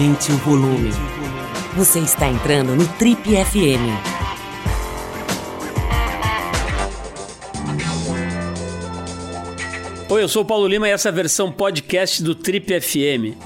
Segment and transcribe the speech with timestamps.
[0.00, 0.88] Aumente o volume.
[1.76, 3.84] Você está entrando no Trip FM.
[10.08, 13.36] Oi, eu sou o Paulo Lima e essa é a versão podcast do Trip FM.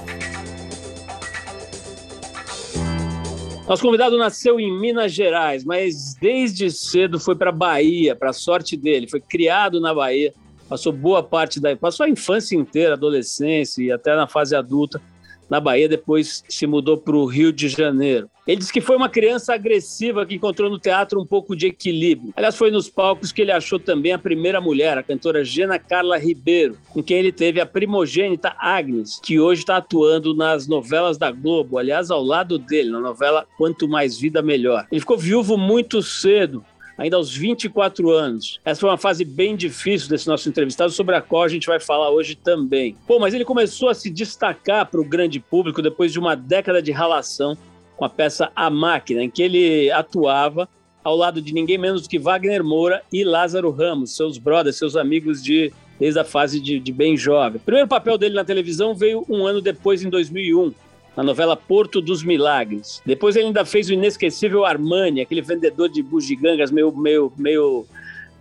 [3.67, 8.77] Nosso convidado nasceu em Minas Gerais, mas desde cedo foi para Bahia, para a sorte
[8.77, 9.09] dele.
[9.09, 10.33] Foi criado na Bahia,
[10.69, 11.75] passou boa parte da.
[11.75, 15.01] passou a infância inteira, adolescência e até na fase adulta
[15.49, 18.29] na Bahia, depois se mudou para o Rio de Janeiro.
[18.47, 22.31] Ele disse que foi uma criança agressiva que encontrou no teatro um pouco de equilíbrio.
[22.35, 26.17] Aliás, foi nos palcos que ele achou também a primeira mulher, a cantora Gena Carla
[26.17, 31.31] Ribeiro, com quem ele teve a primogênita Agnes, que hoje está atuando nas novelas da
[31.31, 34.85] Globo, aliás, ao lado dele, na novela Quanto Mais Vida Melhor.
[34.91, 36.63] Ele ficou viúvo muito cedo,
[36.97, 38.59] ainda aos 24 anos.
[38.63, 41.79] Essa foi uma fase bem difícil desse nosso entrevistado, sobre a qual a gente vai
[41.79, 42.95] falar hoje também.
[43.07, 46.81] Pô, mas ele começou a se destacar para o grande público depois de uma década
[46.81, 47.57] de relação
[47.95, 50.67] com a peça A Máquina, em que ele atuava
[51.03, 54.95] ao lado de ninguém menos do que Wagner Moura e Lázaro Ramos, seus brothers, seus
[54.95, 57.57] amigos de desde a fase de, de bem jovem.
[57.57, 60.73] O primeiro papel dele na televisão veio um ano depois, em 2001,
[61.15, 63.01] na novela Porto dos Milagres.
[63.05, 67.85] Depois ele ainda fez o inesquecível Armani, aquele vendedor de bugigangas meio, meio, meio,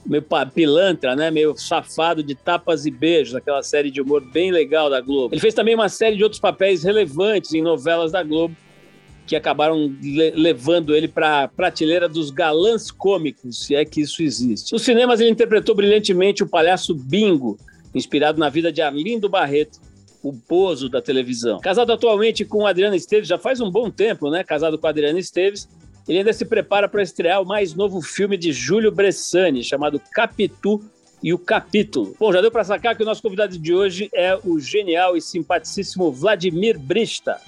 [0.04, 1.30] meio pilantra, né?
[1.30, 5.34] meio safado de tapas e beijos, aquela série de humor bem legal da Globo.
[5.34, 8.56] Ele fez também uma série de outros papéis relevantes em novelas da Globo,
[9.26, 14.22] que acabaram le levando ele para a prateleira dos galãs cômicos, se é que isso
[14.22, 14.72] existe.
[14.72, 17.56] Nos cinemas ele interpretou brilhantemente o palhaço Bingo,
[17.94, 19.78] inspirado na vida de Arlindo Barreto,
[20.24, 21.60] o Bozo da televisão.
[21.60, 24.42] Casado atualmente com Adriana Esteves, já faz um bom tempo, né?
[24.42, 25.68] Casado com Adriana Esteves,
[26.08, 30.82] ele ainda se prepara para estrear o mais novo filme de Júlio Bressani, chamado Capitu
[31.22, 32.16] e o Capítulo.
[32.18, 35.20] Bom, já deu para sacar que o nosso convidado de hoje é o genial e
[35.20, 37.38] simpaticíssimo Vladimir Brista.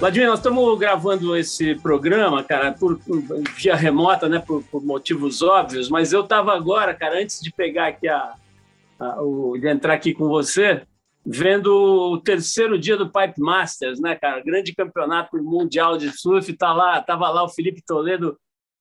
[0.00, 3.22] Vladimir, nós estamos gravando esse programa, cara, por, por
[3.56, 7.86] via remota, né, por, por, motivos óbvios, mas eu estava agora, cara, antes de pegar
[7.86, 8.34] aqui a,
[9.60, 10.86] de entrar aqui com você,
[11.24, 16.72] vendo o terceiro dia do Pipe Masters, né, cara, grande campeonato mundial de surf, tá
[16.72, 18.38] lá, tava lá o Felipe Toledo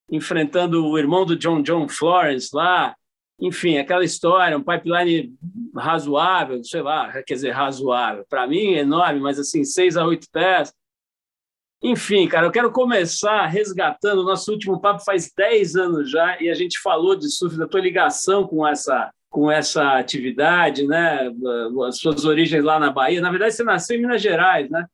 [0.09, 2.95] enfrentando o irmão do John John Florence lá,
[3.39, 5.33] enfim, aquela história, um pipeline
[5.75, 10.73] razoável, sei lá, quer dizer, razoável, para mim enorme, mas assim, seis a oito pés,
[11.83, 14.19] enfim, cara, eu quero começar resgatando.
[14.19, 17.67] O nosso último papo faz 10 anos já e a gente falou de surf, da
[17.67, 21.31] tua ligação com essa, com essa atividade, né?
[21.88, 23.22] As suas origens lá na Bahia.
[23.22, 24.86] Na verdade, você nasceu em Minas Gerais, né?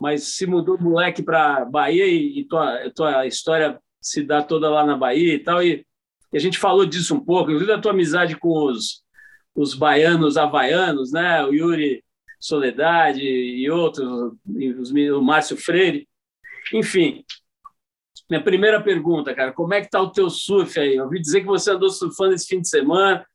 [0.00, 4.86] Mas se mudou moleque para Bahia e, e tua, tua história se dá toda lá
[4.86, 5.60] na Bahia e tal.
[5.60, 5.84] E,
[6.32, 9.02] e, a gente falou disso um pouco, inclusive da tua amizade com os,
[9.56, 11.44] os baianos havaianos, né?
[11.44, 12.04] O Yuri
[12.38, 14.32] Soledade e outros,
[14.78, 16.08] os, o Márcio Freire.
[16.72, 17.24] Enfim,
[18.30, 20.94] minha primeira pergunta, cara, como é que tá o teu surf aí?
[20.94, 23.26] Eu ouvi dizer que você andou surfando esse fim de semana.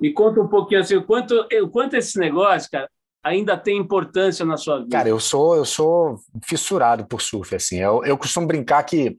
[0.00, 2.88] Me conta um pouquinho assim, o quanto, o quanto esse negócio, cara,
[3.22, 4.90] ainda tem importância na sua vida?
[4.90, 7.78] Cara, eu sou eu sou fissurado por surf, assim.
[7.78, 9.18] Eu, eu costumo brincar que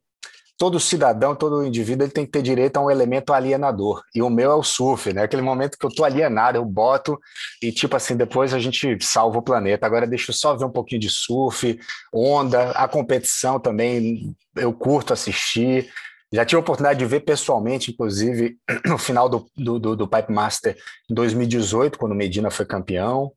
[0.59, 4.03] todo cidadão, todo indivíduo, ele tem que ter direito a um elemento alienador.
[4.13, 5.23] E o meu é o surf, né?
[5.23, 7.17] Aquele momento que eu tô alienado, eu boto
[7.63, 9.85] e tipo assim, depois a gente salva o planeta.
[9.85, 11.79] Agora deixa eu só ver um pouquinho de surf,
[12.13, 15.89] onda, a competição também, eu curto assistir.
[16.31, 20.77] Já tive a oportunidade de ver pessoalmente, inclusive, no final do, do, do, Pipe Master
[21.09, 23.31] em 2018, quando Medina foi campeão,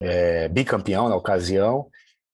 [0.00, 1.88] é, bicampeão na ocasião.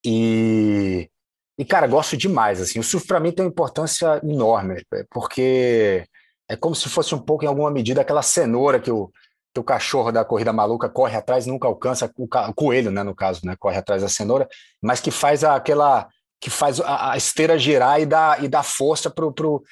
[0.05, 1.11] E
[1.59, 2.79] e, cara, gosto demais, assim.
[2.79, 6.05] O surf para mim tem uma importância enorme, é, porque
[6.49, 9.11] é como se fosse um pouco, em alguma medida, aquela cenoura que o,
[9.55, 13.15] que o cachorro da corrida maluca corre atrás, nunca alcança, o, o coelho, né, no
[13.15, 14.47] caso, né, corre atrás da cenoura,
[14.83, 16.07] mas que faz aquela,
[16.41, 19.63] que faz a, a esteira girar e dá, e dá força pro, pro,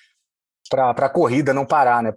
[0.69, 2.13] para a corrida não parar, né,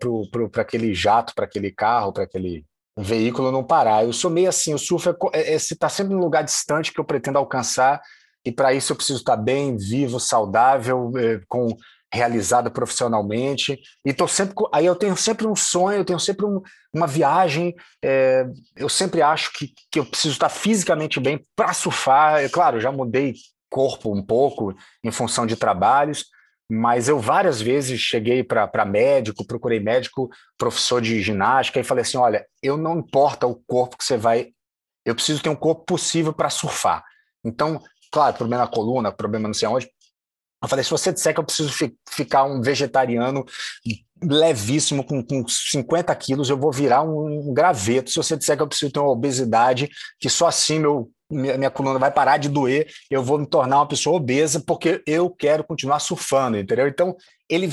[0.52, 2.66] para aquele jato, para aquele carro, para aquele
[2.98, 4.04] veículo não parar.
[4.04, 7.00] Eu sou meio assim, o surf é, é, é, tá sempre num lugar distante que
[7.00, 8.02] eu pretendo alcançar
[8.46, 11.68] e para isso eu preciso estar bem, vivo, saudável, eh, com
[12.14, 13.78] realizado profissionalmente.
[14.06, 16.62] E tô sempre aí eu tenho sempre um sonho, eu tenho sempre um,
[16.94, 17.76] uma viagem.
[18.02, 18.46] É,
[18.76, 22.42] eu sempre acho que, que eu preciso estar fisicamente bem para surfar.
[22.42, 23.34] É, claro, já mudei
[23.70, 24.74] corpo um pouco
[25.04, 26.28] em função de trabalhos,
[26.70, 32.18] mas eu várias vezes cheguei para médico, procurei médico, professor de ginástica e falei assim,
[32.18, 34.50] olha, eu não importa o corpo que você vai,
[35.06, 37.04] eu preciso ter um corpo possível para surfar.
[37.44, 37.82] Então,
[38.12, 39.90] claro, problema na coluna, problema não sei onde.
[40.62, 43.46] Eu falei, se você disser que eu preciso fi ficar um vegetariano
[44.22, 48.10] levíssimo, com, com 50 quilos, eu vou virar um, um graveto.
[48.10, 49.88] Se você disser que eu preciso ter uma obesidade,
[50.20, 53.78] que só assim meu, minha, minha coluna vai parar de doer, eu vou me tornar
[53.78, 56.88] uma pessoa obesa, porque eu quero continuar surfando, entendeu?
[56.88, 57.16] Então,
[57.50, 57.70] ele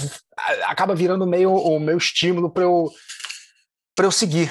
[0.64, 2.90] acaba virando meio o meu estímulo para eu,
[3.98, 4.50] eu seguir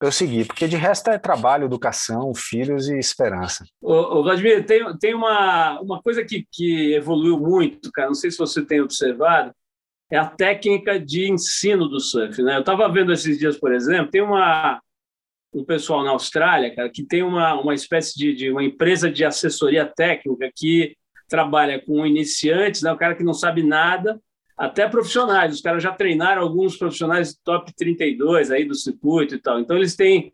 [0.00, 3.64] eu seguir, porque de resto é trabalho, educação, filhos e esperança.
[3.82, 8.38] Ô Vladimir, tem, tem uma, uma coisa que, que evoluiu muito, cara, não sei se
[8.38, 9.52] você tem observado,
[10.10, 12.40] é a técnica de ensino do surf.
[12.42, 12.56] Né?
[12.56, 14.80] Eu estava vendo esses dias, por exemplo, tem uma,
[15.52, 19.24] um pessoal na Austrália, cara, que tem uma, uma espécie de, de uma empresa de
[19.24, 20.96] assessoria técnica que
[21.28, 22.92] trabalha com iniciantes, né?
[22.92, 24.20] o cara que não sabe nada,
[24.56, 25.54] até profissionais.
[25.54, 29.60] Os caras já treinaram alguns profissionais top 32 aí do circuito e tal.
[29.60, 30.32] Então, eles têm.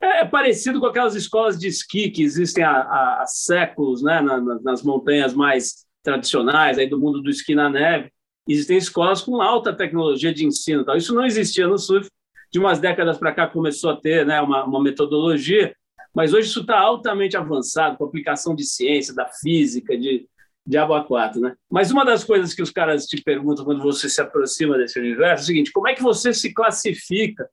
[0.00, 4.40] É, é parecido com aquelas escolas de esqui que existem há, há, séculos, né, na,
[4.60, 8.10] nas montanhas mais tradicionais aí do mundo do esqui na neve.
[8.48, 10.84] Existem escolas com alta tecnologia de ensino.
[10.84, 10.96] Tal.
[10.96, 12.08] Isso não existia no surf.
[12.50, 15.74] De umas décadas para cá começou a ter né, uma, uma metodologia,
[16.14, 20.26] mas hoje isso está altamente avançado, com aplicação de ciência, da física, de,
[20.68, 21.54] Diabo a quatro, né?
[21.70, 25.40] Mas uma das coisas que os caras te perguntam quando você se aproxima desse universo
[25.40, 27.48] é o seguinte: como é que você se classifica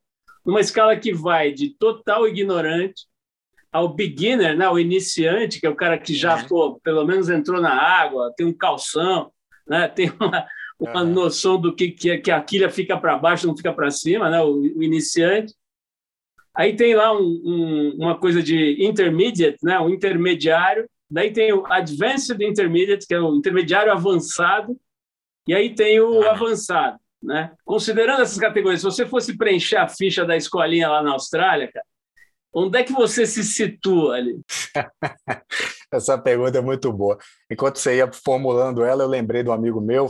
[0.45, 3.05] numa escala que vai de total ignorante
[3.71, 4.67] ao beginner, né?
[4.67, 6.47] O iniciante, que é o cara que já, uhum.
[6.49, 9.31] pô, pelo menos entrou na água, tem um calção,
[9.65, 9.87] né?
[9.87, 10.45] Tem uma,
[10.79, 11.13] uma uhum.
[11.13, 14.41] noção do que, que, que a quilha fica para baixo, não fica para cima, né?
[14.41, 15.53] O, o, iniciante.
[16.53, 19.79] Aí tem lá um, um, uma coisa de intermediate, né?
[19.79, 24.75] O intermediário Daí tem o Advanced Intermediate, que é o intermediário avançado,
[25.47, 26.97] e aí tem o avançado.
[27.21, 27.51] Né?
[27.63, 31.85] Considerando essas categorias, se você fosse preencher a ficha da escolinha lá na Austrália, cara,
[32.53, 34.39] onde é que você se situa ali?
[35.91, 37.17] Essa pergunta é muito boa.
[37.49, 40.09] Enquanto você ia formulando ela, eu lembrei de um amigo meu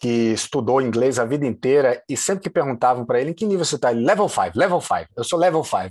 [0.00, 3.64] que estudou inglês a vida inteira e sempre que perguntavam para ele em que nível
[3.64, 5.90] você está, level 5, level 5, eu sou level 5.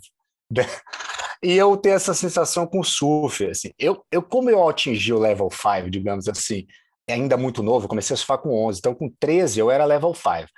[1.42, 3.72] E eu tenho essa sensação com o surf, assim.
[3.80, 6.68] Eu, eu como eu atingi o level 5, digamos assim,
[7.10, 10.50] ainda muito novo, comecei a surfar com 11, então com 13 eu era level 5.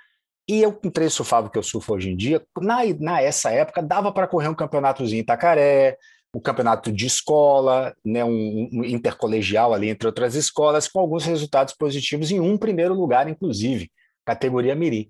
[0.50, 3.82] E eu com 13 surfava que eu surfo hoje em dia, na, na essa época
[3.84, 5.98] dava para correr um campeonatozinho em Itacaré,
[6.34, 11.74] um campeonato de escola, né, um, um, intercolegial ali entre outras escolas, com alguns resultados
[11.74, 13.92] positivos em um primeiro lugar, inclusive,
[14.26, 15.10] categoria Mirim.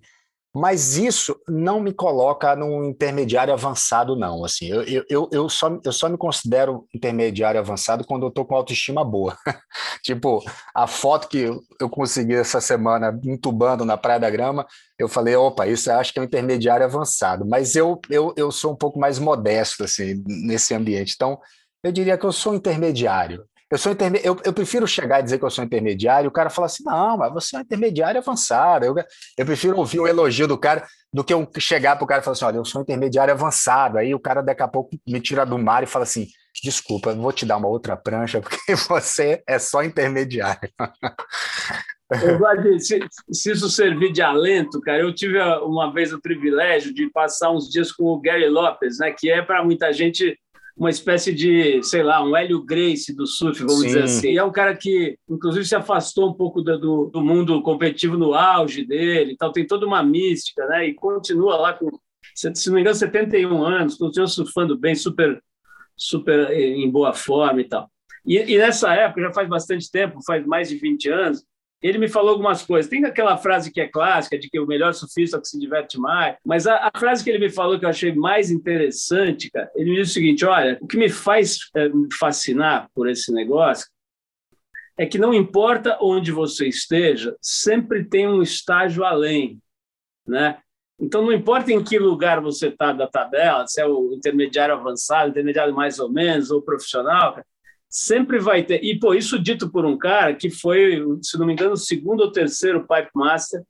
[0.54, 4.44] Mas isso não me coloca num intermediário avançado, não.
[4.44, 8.56] Assim, eu, eu, eu, só, eu só me considero intermediário avançado quando eu estou com
[8.56, 9.38] autoestima boa.
[10.04, 10.44] tipo,
[10.76, 11.50] a foto que
[11.80, 14.68] eu consegui essa semana entubando na Praia da Grama,
[15.00, 17.46] eu falei, opa, isso eu acho que é um intermediário avançado.
[17.46, 21.14] Mas eu, eu, eu sou um pouco mais modesto assim, nesse ambiente.
[21.16, 21.40] Então,
[21.82, 23.46] eu diria que eu sou intermediário.
[23.72, 24.20] Eu, sou interme...
[24.22, 27.18] eu, eu, prefiro chegar e dizer que eu sou intermediário, o cara fala assim: não,
[27.18, 28.86] mas você é um intermediário avançado.
[28.86, 28.96] Eu,
[29.38, 32.24] eu prefiro ouvir o elogio do cara do que eu chegar para o cara e
[32.24, 33.98] falar assim: olha, eu sou um intermediário avançado.
[33.98, 36.28] Aí o cara daqui a pouco me tira do mar e fala assim:
[36.62, 40.70] desculpa, vou te dar uma outra prancha, porque você é só intermediário.
[42.80, 43.00] se,
[43.32, 47.70] se isso servir de alento, cara, eu tive uma vez o privilégio de passar uns
[47.70, 50.38] dias com o Gary Lopes, né, que é para muita gente
[50.82, 53.86] uma espécie de, sei lá, um Hélio Grace do surf, vamos Sim.
[53.86, 54.32] dizer assim.
[54.32, 58.34] E é um cara que, inclusive, se afastou um pouco do, do mundo competitivo no
[58.34, 59.52] auge dele, tal.
[59.52, 60.88] tem toda uma mística, né?
[60.88, 61.88] E continua lá com,
[62.34, 65.40] se não me engano, 71 anos, continua surfando bem, super,
[65.96, 67.88] super em boa forma e tal.
[68.26, 71.46] E, e nessa época, já faz bastante tempo, faz mais de 20 anos,
[71.82, 72.90] ele me falou algumas coisas.
[72.90, 75.60] Tem aquela frase que é clássica, de que o melhor surfista é o que se
[75.60, 79.50] diverte mais, mas a, a, frase que ele me falou que eu achei mais interessante,
[79.50, 83.34] cara, ele me disse o seguinte: olha, o que me faz é, fascinar por esse
[83.34, 83.88] negócio
[84.98, 89.60] é que não importa onde você esteja, sempre tem um estágio além,
[90.28, 90.60] né?
[91.00, 95.32] Então, não importa em que lugar você está da tabela, se é o intermediário avançado,
[95.32, 97.42] intermediário mais ou menos, ou profissional,
[97.92, 98.82] sempre vai ter.
[98.82, 102.22] E, pô, isso dito por um cara que foi, se não me engano, o segundo
[102.22, 103.62] ou terceiro Pipe Master.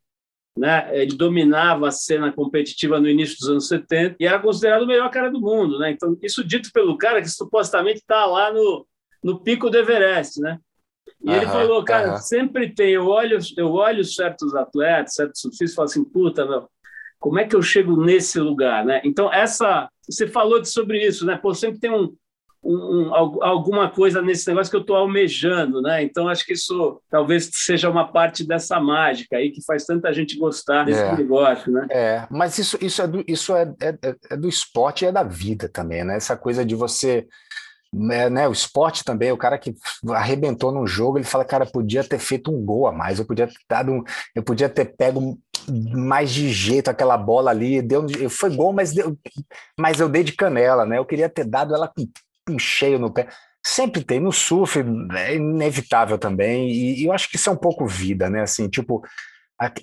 [0.56, 1.02] Né?
[1.02, 5.10] Ele dominava a cena competitiva no início dos anos 70 e era considerado o melhor
[5.10, 5.80] cara do mundo.
[5.80, 5.92] Né?
[5.92, 8.86] Então, isso dito pelo cara que supostamente está lá no,
[9.24, 10.40] no pico do Everest.
[10.40, 10.60] Né?
[11.24, 12.18] E aham, ele falou, cara, aham.
[12.18, 12.92] sempre tem.
[12.92, 16.70] Eu olho, eu olho certos atletas, certos surfistas e falo assim, puta, meu,
[17.20, 19.00] como é que eu chego nesse lugar, né?
[19.04, 21.38] Então essa, você falou sobre isso, né?
[21.38, 22.16] Pô, sempre tem um,
[22.64, 23.14] um,
[23.44, 26.04] alguma coisa nesse negócio que eu estou almejando, né?
[26.04, 30.38] Então acho que isso talvez seja uma parte dessa mágica aí que faz tanta gente
[30.38, 31.88] gostar desse é, negócio, né?
[31.90, 35.24] É, mas isso, isso, é, do, isso é, é, é do esporte e é da
[35.24, 36.16] vida também, né?
[36.16, 37.28] Essa coisa de você
[37.94, 39.76] né, né, o esporte também, o cara que
[40.12, 43.48] arrebentou num jogo, ele fala, cara, podia ter feito um gol a mais, eu podia
[43.48, 44.04] ter dado um,
[44.34, 45.38] eu podia ter pego
[45.68, 49.18] mais de jeito aquela bola ali, deu, foi gol, mas, deu,
[49.78, 50.98] mas eu dei de canela, né?
[50.98, 52.08] Eu queria ter dado ela com
[52.60, 53.28] cheio no pé.
[53.64, 54.80] Sempre tem, no surf
[55.16, 58.42] é inevitável também, e, e, eu acho que isso é um pouco vida, né?
[58.42, 59.04] Assim, tipo,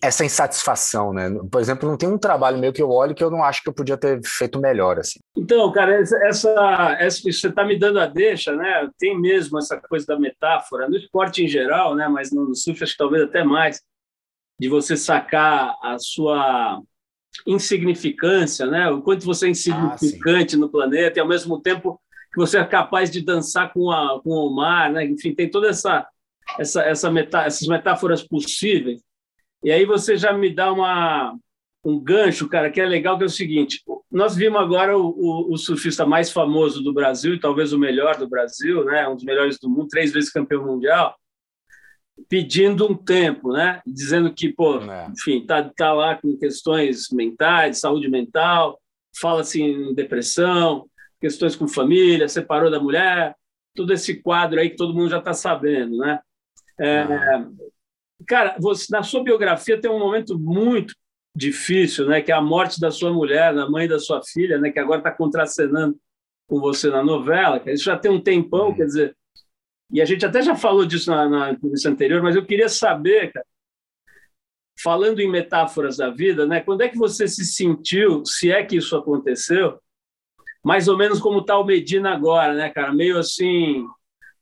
[0.03, 1.31] essa insatisfação, né?
[1.51, 3.69] Por exemplo, não tem um trabalho meu que eu olho que eu não acho que
[3.69, 5.21] eu podia ter feito melhor, assim.
[5.37, 8.89] Então, cara, essa, essa, essa você está me dando a deixa, né?
[8.99, 12.09] Tem mesmo essa coisa da metáfora no esporte em geral, né?
[12.09, 13.81] Mas no surf acho que talvez até mais
[14.59, 16.83] de você sacar a sua
[17.47, 18.91] insignificância, né?
[18.91, 22.01] O quanto você é insignificante ah, no planeta e ao mesmo tempo
[22.39, 25.05] você é capaz de dançar com, a, com o mar, né?
[25.05, 26.07] Enfim, tem toda essa
[26.59, 29.03] essa, essa metá essas metáforas possíveis.
[29.63, 31.37] E aí você já me dá uma
[31.85, 35.53] um gancho, cara, que é legal, que é o seguinte: nós vimos agora o, o,
[35.53, 39.09] o, surfista mais famoso do Brasil e talvez o melhor do Brasil, né?
[39.09, 41.15] Um dos melhores do mundo, três vezes campeão mundial
[42.29, 43.81] pedindo um tempo, né?
[43.87, 45.09] Dizendo que, pô, é.
[45.11, 48.81] enfim, tá, tá lá com questões mentais, saúde mental,
[49.21, 50.87] fala-se em depressão,
[51.21, 53.35] questões com família, separou da mulher,
[53.75, 56.21] todo esse quadro aí que todo mundo já está sabendo, né?
[56.81, 57.07] É,
[58.27, 60.95] cara, você, na sua biografia tem um momento muito
[61.35, 62.21] difícil, né?
[62.21, 64.71] Que é a morte da sua mulher, da mãe da sua filha, né?
[64.71, 65.99] Que agora está contracenando
[66.47, 67.63] com você na novela.
[67.67, 68.75] Isso já tem um tempão, uhum.
[68.75, 69.17] quer dizer,
[69.91, 73.33] e a gente até já falou disso na, na entrevista anterior, mas eu queria saber,
[73.33, 73.47] cara,
[74.83, 76.61] falando em metáforas da vida, né?
[76.61, 79.81] Quando é que você se sentiu, se é que isso aconteceu,
[80.69, 82.93] mais ou menos como está o Medina agora, né, cara?
[82.93, 83.87] Meio assim,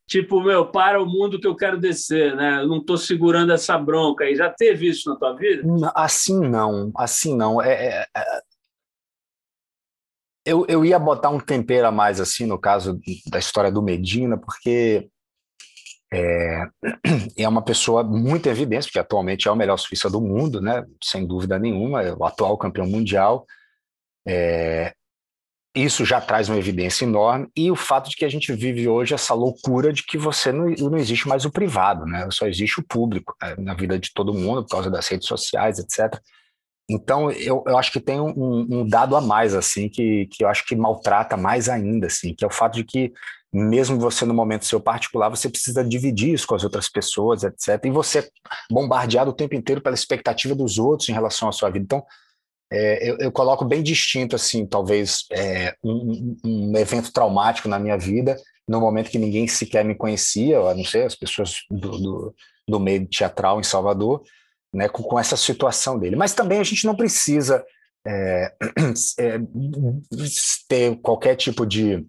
[0.09, 2.62] tipo, meu, para o mundo que eu quero descer, né?
[2.62, 4.35] Eu não estou segurando essa bronca aí.
[4.35, 5.62] Já teve isso na tua vida?
[5.95, 7.62] Assim não, assim não.
[7.62, 8.40] É, é, é...
[10.45, 14.37] Eu, eu ia botar um tempero a mais, assim, no caso da história do Medina,
[14.37, 15.09] porque
[16.12, 16.66] é,
[17.38, 20.85] é uma pessoa muito evidente, porque atualmente é o melhor surfista do mundo, né?
[21.00, 23.47] sem dúvida nenhuma, é o atual campeão mundial.
[24.26, 24.92] É,
[25.76, 29.12] isso já traz uma evidência enorme, e o fato de que a gente vive hoje
[29.12, 32.26] essa loucura de que você não, não existe mais o privado, né?
[32.30, 33.54] só existe o público né?
[33.59, 36.18] na vida de todo mundo, por causa das redes sociais, etc.
[36.88, 40.49] Então, eu, eu acho que tem um, um, dado a mais, assim, que, que eu
[40.49, 43.12] acho que maltrata mais ainda, assim, que é o fato de que
[43.52, 47.85] mesmo você no momento seu particular, você precisa dividir isso com as outras pessoas, etc.
[47.85, 48.28] E você é
[48.71, 51.85] bombardeado o tempo inteiro pela expectativa dos outros em relação à sua vida.
[51.85, 52.04] Então,
[52.70, 57.96] é, eu, eu, coloco bem distinto, assim, talvez é, um, um, evento traumático na minha
[57.96, 62.35] vida, no momento que ninguém sequer me conhecia, a não ser as pessoas do, do,
[62.66, 64.23] do meio teatral em Salvador,
[64.75, 66.16] né, com, com, essa situação dele.
[66.16, 67.64] Mas também a gente não precisa
[68.04, 68.52] é,
[69.18, 69.38] é
[70.68, 72.04] ter qualquer tipo de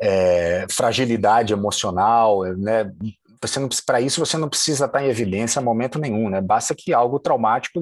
[0.00, 2.90] é, fragilidade emocional, né?
[3.86, 6.40] Para isso você não precisa estar em evidência a momento nenhum, né?
[6.40, 7.80] Basta que algo traumático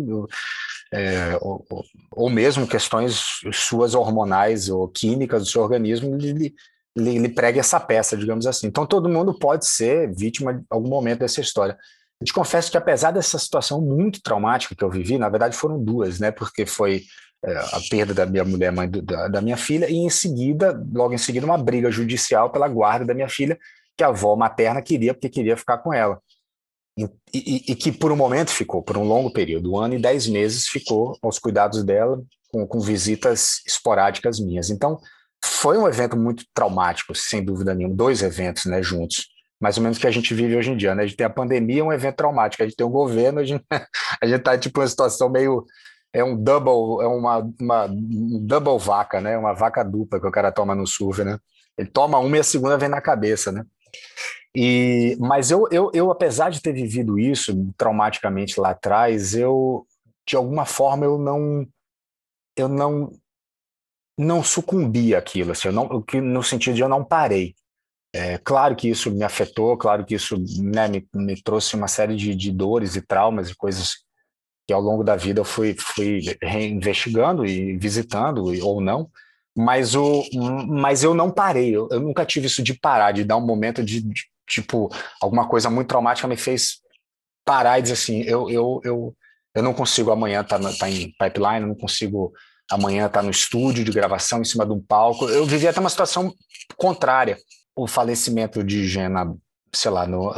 [0.93, 1.65] é, ou,
[2.13, 6.55] ou, mesmo questões suas hormonais ou químicas do seu organismo lhe,
[6.97, 8.67] lhe, lhe pregue essa peça, digamos assim.
[8.67, 11.77] Então todo mundo pode ser vítima de algum momento dessa história.
[12.21, 15.83] Eu te confesso que apesar dessa situação muito traumática que eu vivi, na verdade foram
[15.83, 16.31] duas, né?
[16.31, 17.05] Porque foi
[17.45, 20.83] é, a perda da minha mulher, mãe do, da, da, minha filha, e em seguida,
[20.93, 23.57] logo em seguida, uma briga judicial pela guarda da minha filha,
[23.97, 26.21] que a avó materna queria, porque queria ficar com ela.
[27.33, 30.27] E, e, que por um momento ficou, por um longo período, um ano e dez
[30.27, 34.71] meses, ficou aos cuidados dela, com, com visitas esporádicas minhas.
[34.71, 34.99] Então,
[35.45, 39.27] foi um evento muito traumático, sem dúvida nenhuma, dois eventos né, juntos
[39.61, 41.03] mais ou menos que a gente vive hoje em dia, né?
[41.03, 43.65] A gente tem a pandemia, um evento traumático, a gente tem o governo, a gente,
[44.23, 45.67] a gente tá tipo uma situação meio
[46.13, 49.37] é um double, é uma, uma um double vaca, né?
[49.37, 51.39] Uma vaca dupla que o cara toma no surf, né?
[51.77, 53.65] Ele toma uma e a segunda vem na cabeça, né?
[54.61, 59.87] E, mas eu, eu, eu, apesar de ter vivido isso traumaticamente lá atrás, eu,
[60.27, 61.65] de alguma forma, eu não,
[62.57, 63.13] eu não,
[64.19, 67.55] não sucumbi àquilo, assim, eu não, no sentido de eu não parei.
[68.13, 72.17] É, claro que isso me afetou, claro que isso né, me, me trouxe uma série
[72.17, 73.99] de, de dores e traumas e coisas
[74.67, 79.09] que ao longo da vida eu fui, fui reinvestigando e visitando, ou não,
[79.57, 80.25] mas, o,
[80.67, 83.85] mas eu não parei, eu, eu nunca tive isso de parar, de dar um momento
[83.85, 84.89] de, de, tipo,
[85.21, 86.81] alguma coisa muito traumática me fez
[87.45, 89.17] parar e dizer assim, eu, eu, eu,
[89.55, 92.33] eu não consigo amanhã estar tá, tá em pipeline, eu não consigo
[92.71, 95.29] amanhã estar tá no estúdio de gravação, em cima de um palco.
[95.29, 96.35] Eu vivi até uma situação
[96.77, 97.39] contrária.
[97.75, 99.35] O falecimento de Gena,
[99.73, 100.35] sei lá, no,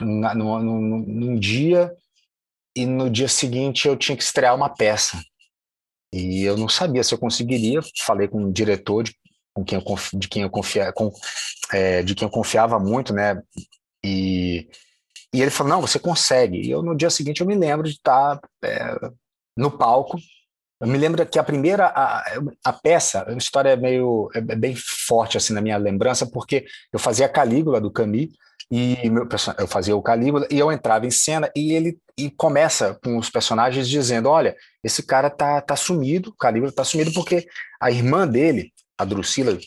[0.00, 1.92] no, no, no, num dia
[2.74, 5.20] e no dia seguinte eu tinha que estrear uma peça.
[6.12, 7.80] E eu não sabia se eu conseguiria.
[8.00, 9.14] Falei com o diretor de,
[9.54, 11.12] com quem eu, de quem eu confia, com,
[11.72, 13.40] é, de quem eu confiava muito, né?
[14.04, 14.68] E,
[15.32, 16.58] E ele falou: não, você consegue.
[16.60, 18.94] E eu, no dia seguinte, eu me lembro de estar é,
[19.56, 20.18] no palco.
[20.80, 22.24] Eu me lembro que a primeira, a,
[22.64, 26.64] a peça, a história é meio, é, é bem forte assim na minha lembrança, porque
[26.92, 28.32] eu fazia a Calígula do Camille,
[28.70, 29.28] e meu,
[29.58, 33.28] eu fazia o Calígula, e eu entrava em cena, e ele e começa com os
[33.28, 37.46] personagens dizendo, olha, esse cara tá, tá sumido, o Calígula tá sumido porque
[37.80, 39.58] a irmã dele, a Drusila,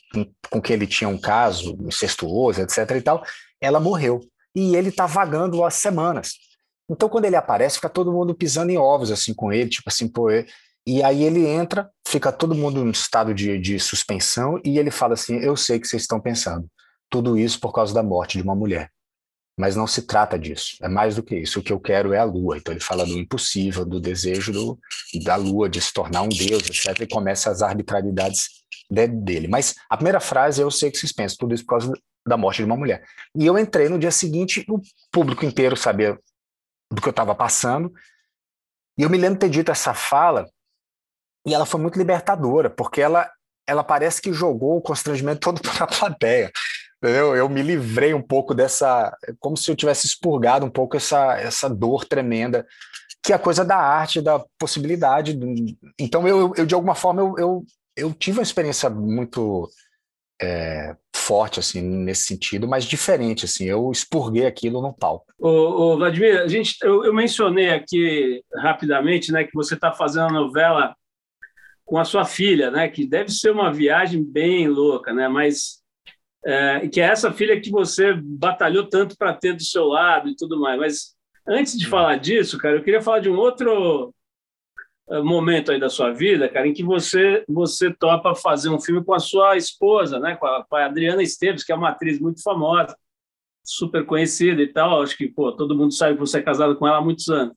[0.51, 3.25] com, quem ele tinha um caso incestuoso, etc e tal,
[3.59, 4.21] ela morreu
[4.55, 6.35] e ele tá vagando há semanas.
[6.87, 10.07] Então, quando ele aparece, fica todo mundo pisando em ovos, assim, com ele, tipo assim,
[10.07, 10.29] pô.
[10.85, 15.13] E aí ele entra, fica todo mundo em estado de, de suspensão, e ele fala
[15.13, 16.67] assim: Eu sei que vocês estão pensando.
[17.09, 18.91] Tudo isso por causa da morte de uma mulher.
[19.57, 20.77] Mas não se trata disso.
[20.81, 21.59] É mais do que isso.
[21.59, 22.57] O que eu quero é a lua.
[22.57, 24.79] Então ele fala do impossível, do desejo do,
[25.23, 27.01] da lua de se tornar um deus, etc.
[27.01, 28.62] E começa as arbitrariedades
[28.93, 29.47] dele.
[29.47, 31.93] Mas a primeira frase eu sei que vocês pensam, tudo isso por causa
[32.25, 33.03] da morte de uma mulher.
[33.35, 34.79] E eu entrei no dia seguinte, o
[35.11, 36.17] público inteiro sabia
[36.91, 37.93] do que eu estava passando.
[38.97, 40.47] E eu me lembro ter dito essa fala,
[41.45, 43.29] e ela foi muito libertadora, porque ela,
[43.67, 46.51] ela parece que jogou o constrangimento todo para a plateia.
[46.97, 47.35] Entendeu?
[47.35, 49.13] Eu me livrei um pouco dessa.
[49.39, 52.65] Como se eu tivesse expurgado um pouco essa, essa dor tremenda,
[53.21, 55.37] que é a coisa da arte, da possibilidade.
[55.99, 59.69] Então, eu, eu de alguma forma, eu, eu, eu tive uma experiência muito
[60.41, 63.65] é, forte assim nesse sentido, mas diferente assim.
[63.65, 65.25] Eu expurguei aquilo no palco.
[65.39, 70.27] Ô, ô Vladimir, a gente, eu, eu, mencionei aqui rapidamente, né, que você está fazendo
[70.27, 70.95] a novela
[71.85, 75.81] com a sua filha, né, que deve ser uma viagem bem louca, né, mas
[76.45, 80.35] é, que é essa filha que você batalhou tanto para ter do seu lado e
[80.35, 80.79] tudo mais.
[80.79, 81.15] Mas
[81.47, 81.89] antes de hum.
[81.89, 84.13] falar disso, cara, eu queria falar de um outro
[85.23, 89.13] momento aí da sua vida, cara, em que você você topa fazer um filme com
[89.13, 92.41] a sua esposa, né, com a, com a Adriana Esteves, que é uma atriz muito
[92.41, 92.95] famosa,
[93.63, 95.01] super conhecida e tal.
[95.01, 97.53] Acho que pô, todo mundo sabe que você é casado com ela há muitos anos.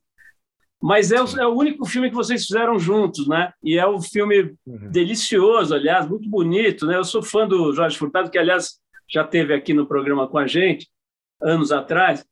[0.82, 3.52] Mas é o, é o único filme que vocês fizeram juntos, né?
[3.62, 4.90] E é um filme uhum.
[4.90, 6.96] delicioso, aliás, muito bonito, né?
[6.96, 10.46] Eu sou fã do Jorge Furtado, que aliás já teve aqui no programa com a
[10.46, 10.88] gente
[11.40, 12.24] anos atrás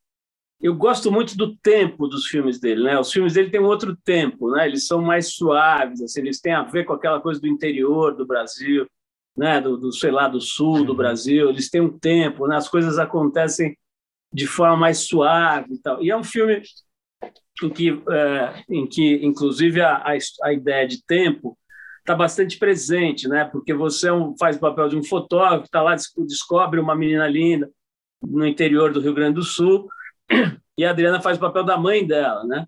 [0.65, 2.99] eu gosto muito do tempo dos filmes dele, né?
[2.99, 4.65] Os filmes dele têm um outro tempo, né?
[4.65, 8.25] Eles são mais suaves, assim, eles têm a ver com aquela coisa do interior do
[8.25, 8.87] Brasil,
[9.37, 9.61] né?
[9.61, 11.49] Do, do sei lá, do sul do Brasil.
[11.49, 12.55] Eles têm um tempo, né?
[12.55, 13.77] As coisas acontecem
[14.33, 16.03] de forma mais suave e tal.
[16.03, 16.63] E é um filme
[17.61, 21.55] em que, é, em que inclusive, a, a, a ideia de tempo
[21.99, 23.45] está bastante presente, né?
[23.45, 25.95] Porque você é um, faz o papel de um fotógrafo, está lá,
[26.27, 27.69] descobre uma menina linda
[28.19, 29.87] no interior do Rio Grande do Sul
[30.77, 32.65] e a Adriana faz o papel da mãe dela, né?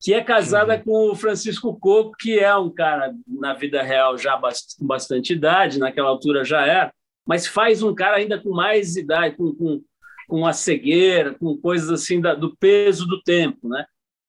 [0.00, 0.82] Que é casada uhum.
[0.82, 4.38] com o Francisco Coco, que é um cara na vida real já
[4.78, 6.92] com bastante idade, naquela altura já era,
[7.26, 9.82] mas faz um cara ainda com mais idade, com, com,
[10.28, 13.84] com a cegueira, com coisas assim da, do peso do tempo, né?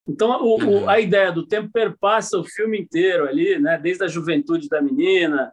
[0.08, 0.84] Então, o, uhum.
[0.84, 3.78] o, a ideia do tempo perpassa o filme inteiro ali, né?
[3.78, 5.52] Desde a juventude da menina,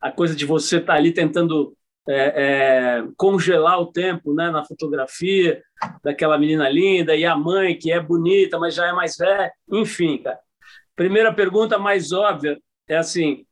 [0.00, 1.74] a coisa de você estar tá ali tentando
[2.08, 5.62] é, é, congelar o tempo né, na fotografia
[6.02, 9.52] daquela menina linda e a mãe que é bonita, mas já é mais velha.
[9.70, 10.38] Enfim, cara.
[10.96, 13.44] Primeira pergunta mais óbvia é assim: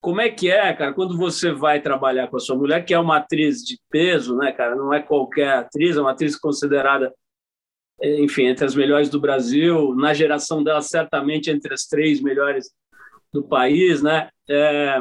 [0.00, 2.98] como é que é, cara, quando você vai trabalhar com a sua mulher, que é
[2.98, 4.76] uma atriz de peso, né, cara?
[4.76, 7.12] Não é qualquer atriz, é uma atriz considerada,
[8.00, 12.70] enfim, entre as melhores do Brasil, na geração dela, certamente entre as três melhores
[13.32, 14.28] do país, né?
[14.48, 14.98] É,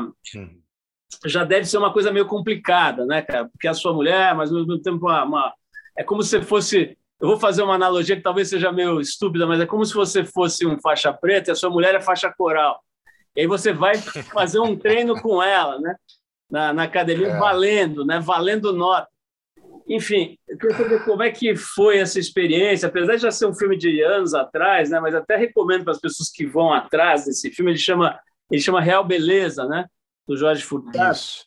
[1.26, 3.48] já deve ser uma coisa meio complicada, né, cara?
[3.50, 5.54] Porque a sua mulher, mas ao mesmo tempo uma, uma,
[5.98, 6.98] é como se fosse.
[7.20, 10.24] Eu vou fazer uma analogia que talvez seja meio estúpida, mas é como se você
[10.24, 12.80] fosse um faixa preta e a sua mulher é faixa coral.
[13.36, 15.96] E aí você vai fazer um treino com ela, né?
[16.50, 17.38] Na, na academia, é.
[17.40, 18.20] valendo, né?
[18.20, 19.08] Valendo nota.
[19.90, 23.54] Enfim, eu queria saber como é que foi essa experiência, apesar de já ser um
[23.54, 25.00] filme de anos atrás, né?
[25.00, 27.72] Mas até recomendo para as pessoas que vão atrás desse filme.
[27.72, 28.20] Ele chama,
[28.52, 29.86] ele chama Real Beleza, né?
[30.28, 31.14] Do Jorge Furtado.
[31.16, 31.46] Isso.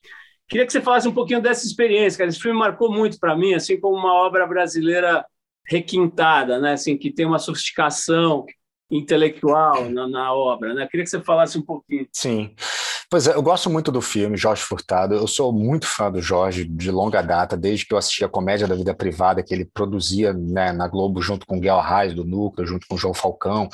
[0.48, 2.30] Queria que você falasse um pouquinho dessa experiência, cara.
[2.30, 5.24] Esse filme marcou muito para mim, assim como uma obra brasileira
[5.68, 6.72] requintada, né?
[6.72, 8.44] Assim que tem uma sofisticação
[8.90, 10.88] intelectual na, na obra, né?
[10.90, 12.08] Queria que você falasse um pouquinho.
[12.12, 12.52] Sim.
[13.08, 15.14] Pois é, eu gosto muito do filme Jorge Furtado.
[15.14, 18.68] Eu sou muito fã do Jorge de longa data, desde que eu assisti a Comédia
[18.68, 22.66] da Vida Privada que ele produzia né, na Globo junto com Guel Arraes do Núcleo,
[22.66, 23.68] junto com João Falcão.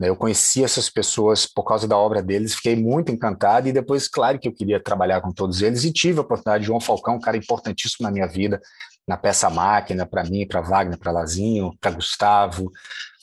[0.00, 0.08] Né?
[0.08, 4.38] Eu conheci essas pessoas por causa da obra deles, fiquei muito encantado e depois, claro
[4.38, 7.20] que eu queria trabalhar com todos eles e tive a oportunidade de João Falcão, um
[7.20, 8.58] cara importantíssimo na minha vida,
[9.06, 12.72] na peça Máquina, para mim, para Wagner, para Lazinho, para Gustavo,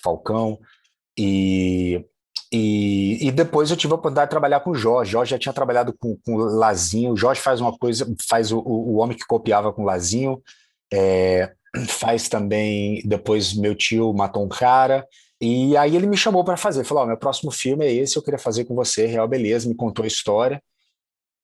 [0.03, 0.59] Falcão.
[1.17, 2.05] E,
[2.51, 5.11] e, e, depois eu tive a oportunidade de trabalhar com o Jorge.
[5.11, 7.17] Jorge já tinha trabalhado com, com o Lazinho.
[7.17, 10.41] Jorge faz uma coisa, faz o, o homem que copiava com o Lazinho.
[10.93, 11.53] É,
[11.87, 13.01] faz também.
[13.03, 15.07] Depois, meu tio matou um cara.
[15.39, 16.83] E aí ele me chamou para fazer.
[16.83, 19.05] Falou: oh, meu próximo filme é esse, eu queria fazer com você.
[19.05, 20.61] Real, beleza, me contou a história.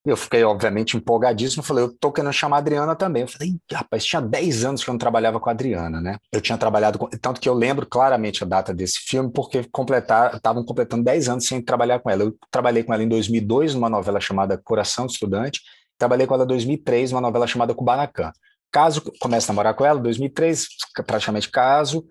[0.06, 1.64] Eu fiquei, obviamente, empolgadíssimo.
[1.64, 3.22] Falei, eu tô querendo chamar a Adriana também.
[3.22, 6.18] Eu falei, rapaz, tinha 10 anos que eu não trabalhava com a Adriana, né?
[6.30, 7.08] Eu tinha trabalhado com.
[7.08, 11.62] Tanto que eu lembro claramente a data desse filme, porque estavam completando 10 anos sem
[11.62, 12.24] trabalhar com ela.
[12.24, 15.62] Eu trabalhei com ela em 2002, numa novela chamada Coração de Estudante.
[15.98, 18.34] Trabalhei com ela em 2003, numa novela chamada Kubanacan.
[18.70, 20.68] Caso comece a namorar com ela, 2003,
[21.06, 22.06] praticamente caso.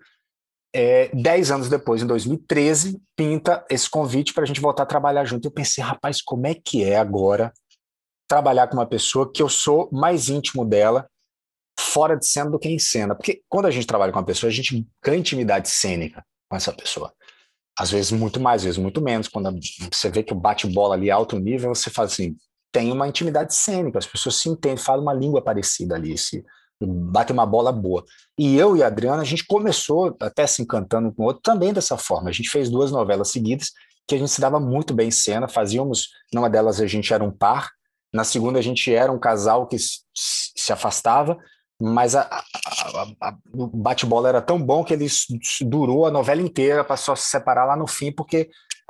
[0.75, 5.23] É, dez anos depois, em 2013, pinta esse convite para a gente voltar a trabalhar
[5.23, 5.47] junto.
[5.47, 7.53] Eu pensei, rapaz, como é que é agora
[8.27, 11.07] trabalhar com uma pessoa que eu sou mais íntimo dela,
[11.79, 13.13] fora de cena do que em cena.
[13.13, 16.73] Porque quando a gente trabalha com uma pessoa, a gente ganha intimidade cênica com essa
[16.73, 17.13] pessoa.
[17.77, 19.27] Às vezes muito mais, às vezes muito menos.
[19.27, 19.59] Quando
[19.91, 22.35] você vê que o bate-bola ali é alto nível, você fala assim,
[22.71, 26.43] tem uma intimidade cênica, as pessoas se entendem, falam uma língua parecida ali, se
[26.81, 28.03] bate uma bola boa.
[28.37, 31.73] E eu e a Adriana, a gente começou até se encantando com o outro também
[31.73, 32.29] dessa forma.
[32.29, 33.71] A gente fez duas novelas seguidas
[34.07, 37.23] que a gente se dava muito bem em cena, fazíamos, numa delas a gente era
[37.23, 37.71] um par,
[38.13, 41.37] na segunda, a gente era um casal que se afastava,
[41.81, 45.07] mas a, a, a, o bate-bola era tão bom que ele
[45.61, 48.49] durou a novela inteira, passou a se separar lá no fim, porque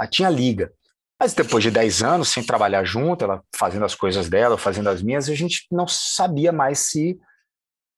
[0.09, 0.71] tinha liga.
[1.17, 5.01] Mas depois de 10 anos, sem trabalhar junto, ela fazendo as coisas dela, fazendo as
[5.01, 7.17] minhas, a gente não sabia mais se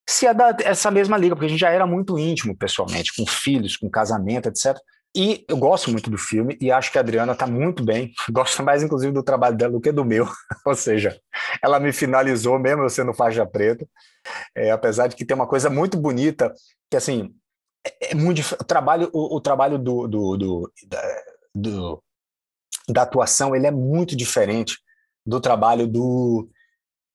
[0.07, 3.25] se ia dar essa mesma liga, porque a gente já era muito íntimo pessoalmente, com
[3.25, 4.77] filhos, com casamento, etc.
[5.15, 8.11] E eu gosto muito do filme e acho que a Adriana está muito bem.
[8.29, 10.27] Gosto mais, inclusive, do trabalho dela do que do meu.
[10.65, 11.17] Ou seja,
[11.63, 13.87] ela me finalizou mesmo eu sendo faixa preta.
[14.53, 16.53] É, apesar de que tem uma coisa muito bonita,
[16.91, 17.33] que assim,
[17.87, 21.21] é, é muito o trabalho, o, o trabalho do, do, do, da,
[21.55, 22.03] do,
[22.89, 24.77] da atuação ele é muito diferente
[25.25, 26.49] do trabalho do,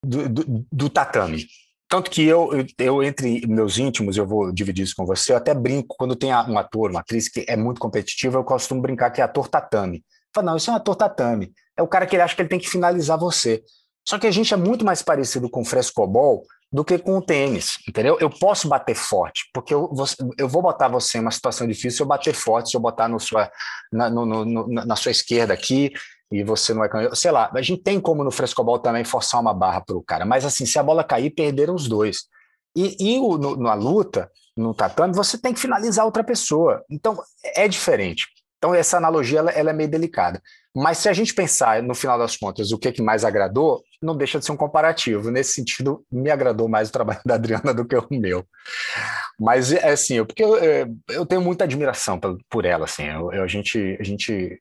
[0.03, 1.47] do, do, do tatame.
[1.91, 5.53] Tanto que eu, eu, entre meus íntimos, eu vou dividir isso com você, eu até
[5.53, 9.21] brinco, quando tem um ator, uma atriz que é muito competitiva, eu costumo brincar que
[9.21, 10.05] é ator tatame.
[10.33, 11.53] Fala, não, isso é um ator tatame.
[11.77, 13.65] É o cara que ele acha que ele tem que finalizar você.
[14.09, 17.23] Só que a gente é muito mais parecido com o frescobol do que com o
[17.23, 18.17] tênis, entendeu?
[18.21, 19.93] Eu posso bater forte, porque eu,
[20.39, 23.09] eu vou botar você em uma situação difícil se eu bater forte, se eu botar
[23.09, 23.51] no sua,
[23.93, 25.93] na, no, no, na sua esquerda aqui,
[26.31, 27.15] e você não vai.
[27.15, 30.25] Sei lá, a gente tem como no frescobol também forçar uma barra para o cara,
[30.25, 32.29] mas assim, se a bola cair, perderam os dois.
[32.77, 36.85] E, e o, no, na luta, no tatame, você tem que finalizar outra pessoa.
[36.89, 37.19] Então,
[37.57, 38.29] é diferente.
[38.59, 40.41] Então, essa analogia ela, ela, é meio delicada.
[40.77, 44.15] Mas se a gente pensar, no final das contas, o que, que mais agradou, não
[44.15, 45.31] deixa de ser um comparativo.
[45.31, 48.47] Nesse sentido, me agradou mais o trabalho da Adriana do que o meu.
[49.39, 52.85] Mas, é assim, porque eu, é, eu tenho muita admiração por, por ela.
[52.85, 54.61] Assim, eu, eu, a, gente, a gente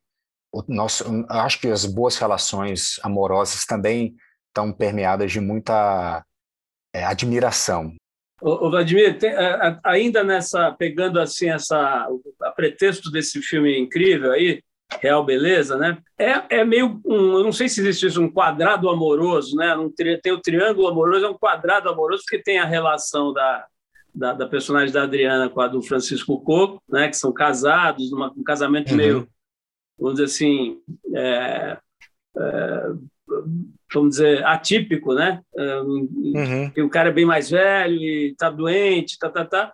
[0.68, 4.16] nosso, acho que as boas relações amorosas também
[4.48, 6.24] estão permeadas de muita
[6.94, 7.94] é, admiração.
[8.42, 9.32] O, Vladimir, tem,
[9.84, 12.08] ainda nessa pegando assim essa
[12.42, 14.62] a pretexto desse filme incrível aí,
[15.02, 15.98] Real Beleza, né?
[16.18, 19.76] É, é meio um, eu não sei se existe isso, um quadrado amoroso, né?
[19.76, 23.66] Um, tem o triângulo amoroso, é um quadrado amoroso porque tem a relação da,
[24.16, 27.08] da, da personagem da Adriana com a do Francisco Coco, né?
[27.10, 28.98] Que são casados, numa, um casamento uhum.
[28.98, 29.30] meio
[30.00, 30.78] vamos dizer assim,
[31.16, 31.78] é,
[32.38, 32.84] é,
[33.94, 35.42] vamos dizer, atípico, né?
[35.56, 36.72] É, uhum.
[36.86, 39.74] o cara é bem mais velho e está doente, tá, tá, tá.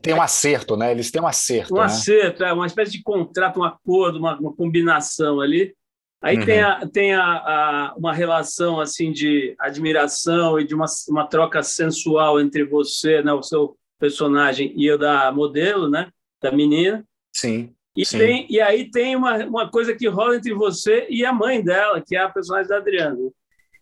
[0.00, 0.90] Tem um acerto, né?
[0.90, 1.74] Eles têm um acerto.
[1.74, 1.84] Um né?
[1.84, 5.74] acerto, é uma espécie de contrato, um acordo, uma, uma combinação ali.
[6.22, 6.44] Aí uhum.
[6.46, 11.62] tem, a, tem a, a, uma relação assim de admiração e de uma, uma troca
[11.62, 16.08] sensual entre você, né, o seu personagem e o da modelo, né,
[16.42, 17.04] da menina.
[17.32, 17.75] Sim.
[17.96, 21.62] E, tem, e aí tem uma, uma coisa que rola entre você e a mãe
[21.64, 23.16] dela, que é a personagem da Adriana.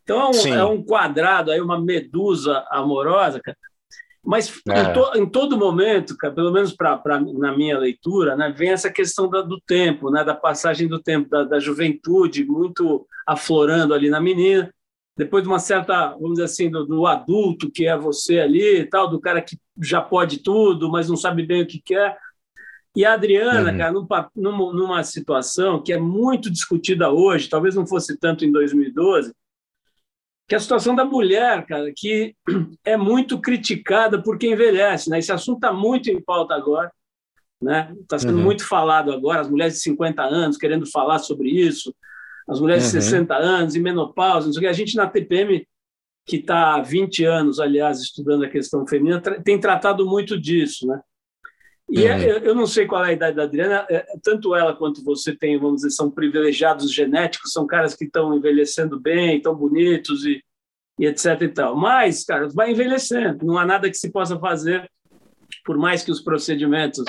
[0.05, 3.57] Então é um, é um quadrado, aí uma medusa amorosa, cara.
[4.25, 4.81] Mas é.
[4.81, 8.71] em, to, em, todo momento, cara, pelo menos pra, pra, na minha leitura, né, vem
[8.71, 13.93] essa questão da, do tempo, né, da passagem do tempo, da, da juventude muito aflorando
[13.93, 14.73] ali na menina.
[15.17, 19.09] Depois de uma certa, vamos dizer assim, do, do adulto que é você ali, tal,
[19.09, 22.17] do cara que já pode tudo, mas não sabe bem o que quer
[22.97, 23.79] e a Adriana, uhum.
[23.79, 23.93] cara,
[24.37, 29.35] numa, numa situação que é muito discutida hoje, talvez não fosse tanto em 2012,
[30.47, 32.37] que é a situação da mulher, cara, que
[32.85, 35.11] é muito criticada por quem envelhece.
[35.11, 35.19] Né?
[35.19, 36.93] Esse assunto está muito em pauta agora.
[37.61, 38.19] Está né?
[38.19, 38.45] Sendo uhum.
[38.45, 41.95] muito falado agora, as mulheres de 50 anos querendo falar sobre isso,
[42.47, 42.99] as mulheres uhum.
[42.99, 44.69] de 60 anos, em menopausa, não sei o que.
[44.69, 45.67] A gente na TPM,
[46.27, 50.87] que está há 20 anos, aliás, estudando a questão feminina, tem tratado muito disso.
[50.87, 51.01] Né?
[51.91, 52.45] E é, uhum.
[52.45, 55.59] eu não sei qual é a idade da Adriana, é, tanto ela quanto você tem,
[55.59, 60.43] vamos dizer, são privilegiados genéticos, são caras que estão envelhecendo bem, estão bonitos e,
[60.99, 61.77] e etc e tal.
[61.77, 64.91] Mas, cara, vai envelhecendo, não há nada que se possa fazer
[65.65, 67.05] por mais que os procedimentos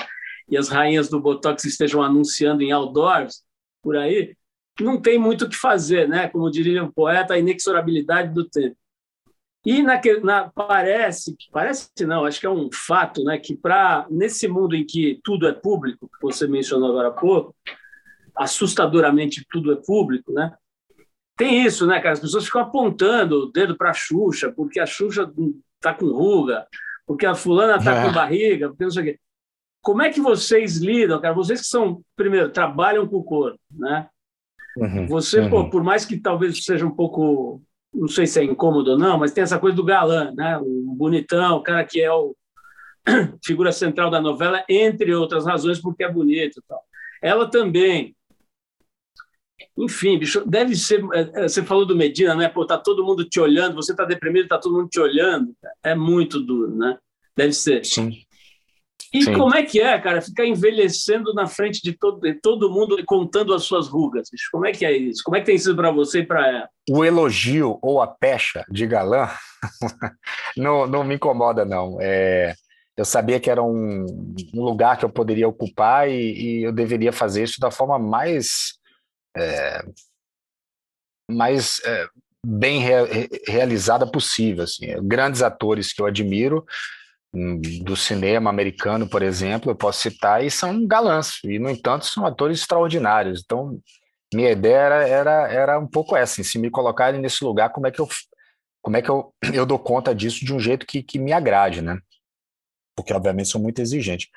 [0.50, 3.44] e as rainhas do Botox estejam anunciando em outdoors
[3.82, 4.36] por aí,
[4.80, 6.28] não tem muito o que fazer, né?
[6.28, 8.76] Como diria o poeta, a inexorabilidade do tempo.
[9.66, 14.48] E na, na, parece, parece não, acho que é um fato, né, que para nesse
[14.48, 17.56] mundo em que tudo é público, que você mencionou agora há pouco,
[18.36, 20.54] assustadoramente tudo é público, né?
[21.38, 22.14] Tem isso, né, cara?
[22.14, 25.30] As pessoas ficam apontando o dedo para a Xuxa, porque a Xuxa
[25.76, 26.66] está com ruga,
[27.06, 28.06] porque a fulana está é.
[28.06, 29.20] com barriga, porque não sei o quê.
[29.82, 31.34] Como é que vocês lidam, cara?
[31.34, 34.08] Vocês que são, primeiro, trabalham com o corpo, né?
[34.78, 35.50] Uhum, Você, uhum.
[35.50, 37.62] Pô, por mais que talvez seja um pouco,
[37.96, 40.58] não sei se é incômodo ou não, mas tem essa coisa do galã, né?
[40.58, 42.36] O bonitão, o cara que é o
[43.44, 46.82] figura central da novela, entre outras razões, porque é bonito e tal.
[47.22, 48.16] Ela também.
[49.78, 51.04] Enfim, bicho, deve ser.
[51.14, 52.50] É, é, você falou do Medina, né?
[52.50, 55.56] Pô, tá todo mundo te olhando, você tá deprimido, tá todo mundo te olhando.
[55.84, 56.98] É muito duro, né?
[57.36, 57.86] Deve ser.
[57.86, 58.25] Sim.
[59.16, 59.34] E Sim.
[59.34, 63.06] como é que é, cara, ficar envelhecendo na frente de todo, de todo mundo e
[63.06, 64.30] contando as suas rugas?
[64.30, 64.50] Bicho?
[64.52, 65.24] Como é que é isso?
[65.24, 66.70] Como é que tem sido para você e para ela?
[66.90, 69.30] O elogio ou a pecha de galã
[70.58, 71.98] não, não me incomoda, não.
[72.02, 72.56] É,
[72.98, 74.06] eu sabia que era um,
[74.54, 78.74] um lugar que eu poderia ocupar e, e, eu deveria fazer isso da forma mais,
[79.38, 79.82] é,
[81.32, 82.06] mais é,
[82.46, 84.66] bem re, realizada possível.
[84.66, 84.88] Assim.
[85.04, 86.66] Grandes atores que eu admiro
[87.84, 92.26] do cinema americano, por exemplo, eu posso citar, e são galãs, e no entanto são
[92.26, 93.42] atores extraordinários.
[93.44, 93.80] Então,
[94.34, 97.92] minha ideia era, era, era um pouco essa, se me colocarem nesse lugar, como é
[97.92, 98.08] que eu
[98.82, 101.82] como é que eu, eu dou conta disso de um jeito que, que me agrade,
[101.82, 101.98] né?
[102.96, 104.30] Porque, obviamente, sou muito exigente.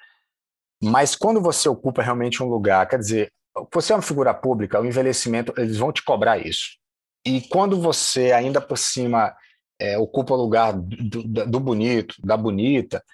[0.83, 3.31] Mas quando você ocupa realmente um lugar, quer dizer,
[3.71, 6.79] você é uma figura pública, o envelhecimento, eles vão te cobrar isso.
[7.27, 9.37] E quando você, ainda por cima,
[9.79, 13.05] é, ocupa o lugar do, do, bonito, da bonita,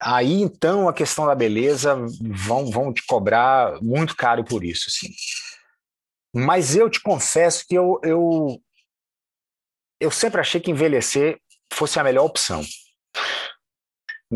[0.00, 5.08] aí então a questão da beleza vão, vão te cobrar muito caro por isso, assim.
[6.34, 8.60] Mas eu te confesso que eu, eu,
[10.00, 11.38] eu sempre achei que envelhecer
[11.72, 12.62] fosse a melhor opção.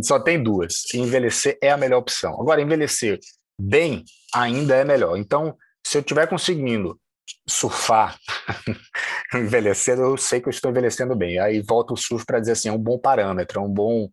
[0.02, 0.84] Só tem duas.
[0.94, 2.38] Envelhecer é a melhor opção.
[2.40, 3.18] Agora, envelhecer
[3.58, 5.16] bem ainda é melhor.
[5.16, 7.00] Então, se eu estiver conseguindo
[7.48, 8.18] surfar
[9.34, 11.38] envelhecendo, eu sei que eu estou envelhecendo bem.
[11.38, 14.08] Aí volta o surf para dizer assim, é um bom parâmetro, é um bom,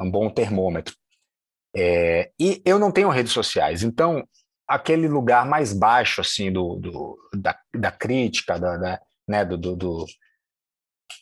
[0.00, 0.94] é um bom termômetro.
[1.76, 4.26] É, e eu não tenho redes sociais, então
[4.66, 9.74] aquele lugar mais baixo assim do, do da, da, crítica, da, da né, do, do,
[9.74, 10.06] do,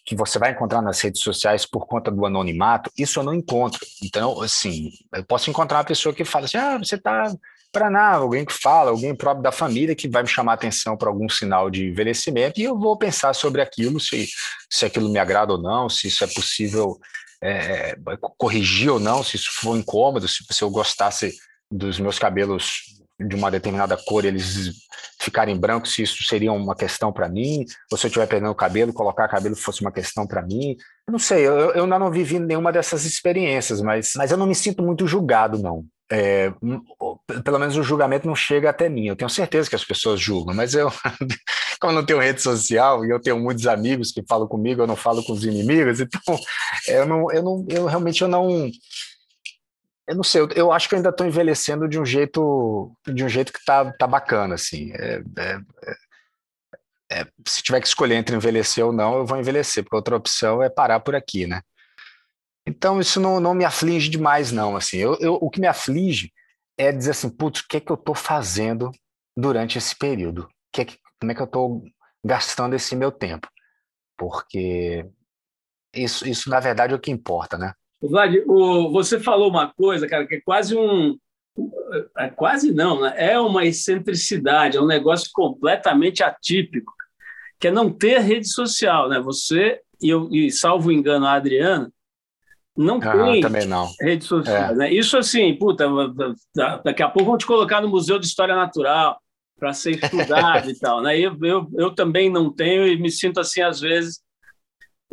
[0.04, 3.80] que você vai encontrar nas redes sociais por conta do anonimato, isso eu não encontro.
[4.02, 7.32] Então, assim, eu posso encontrar uma pessoa que fala assim, ah, você está
[7.72, 11.08] para nada, alguém que fala, alguém próprio da família que vai me chamar atenção para
[11.08, 14.28] algum sinal de envelhecimento e eu vou pensar sobre aquilo, se,
[14.70, 17.00] se aquilo me agrada ou não, se isso é possível
[17.42, 17.96] é,
[18.36, 21.34] corrigir ou não, se isso for incômodo, se, se eu gostasse
[21.70, 22.82] dos meus cabelos
[23.18, 24.72] de uma determinada cor eles
[25.18, 28.54] ficarem brancos, se isso seria uma questão para mim, ou se eu estiver perdendo o
[28.54, 30.76] cabelo, colocar cabelo fosse uma questão para mim.
[31.06, 34.46] Eu não sei, eu, eu ainda não vivi nenhuma dessas experiências, mas, mas eu não
[34.46, 36.52] me sinto muito julgado, não é,
[37.44, 39.06] pelo menos o julgamento não chega até mim.
[39.06, 40.90] Eu tenho certeza que as pessoas julgam, mas eu,
[41.80, 44.86] como eu não tenho rede social e eu tenho muitos amigos que falam comigo, eu
[44.86, 46.20] não falo com os inimigos, então
[46.88, 48.70] eu não, eu não, eu realmente eu não,
[50.08, 50.42] eu não sei.
[50.42, 53.64] Eu, eu acho que eu ainda estou envelhecendo de um jeito, de um jeito que
[53.64, 54.92] tá, tá bacana, assim.
[54.92, 55.58] É, é,
[57.12, 60.62] é, se tiver que escolher entre envelhecer ou não, eu vou envelhecer, porque outra opção
[60.62, 61.62] é parar por aqui, né?
[62.66, 64.76] Então isso não, não me aflige demais, não.
[64.76, 66.32] Assim, eu, eu, o que me aflige
[66.78, 68.90] é dizer assim, putz, o que é que eu estou fazendo
[69.36, 70.48] durante esse período?
[70.72, 71.84] Que é que, como é que eu estou
[72.24, 73.48] gastando esse meu tempo?
[74.16, 75.04] Porque
[75.94, 77.74] isso, isso na verdade é o que importa, né?
[78.00, 81.16] Vlad, o, você falou uma coisa, cara, que é quase um.
[82.16, 83.14] É quase não, né?
[83.16, 86.92] É uma excentricidade, é um negócio completamente atípico,
[87.60, 89.20] que é não ter rede social, né?
[89.20, 91.92] Você, e, eu, e salvo engano a Adriana,
[92.76, 93.42] não ah, tem
[94.00, 94.72] redes sociais.
[94.72, 94.74] É.
[94.74, 94.92] Né?
[94.92, 95.86] Isso assim, puta,
[96.84, 99.18] daqui a pouco vão te colocar no Museu de História Natural
[99.58, 101.02] para ser estudado e tal.
[101.02, 101.18] Né?
[101.18, 104.20] Eu, eu, eu também não tenho e me sinto assim, às vezes,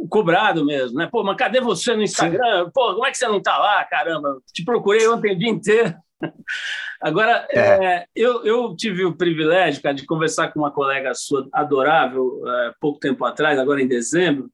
[0.10, 0.98] cobrado mesmo.
[0.98, 1.10] Né?
[1.12, 2.66] Pô, mas cadê você no Instagram?
[2.66, 2.72] Sim.
[2.74, 3.84] Pô, como é que você não está lá?
[3.84, 5.94] Caramba, te procurei ontem o dia inteiro.
[7.02, 7.60] Agora, é.
[7.60, 12.74] É, eu, eu tive o privilégio, cara, de conversar com uma colega sua adorável é,
[12.80, 14.50] pouco tempo atrás, agora em dezembro,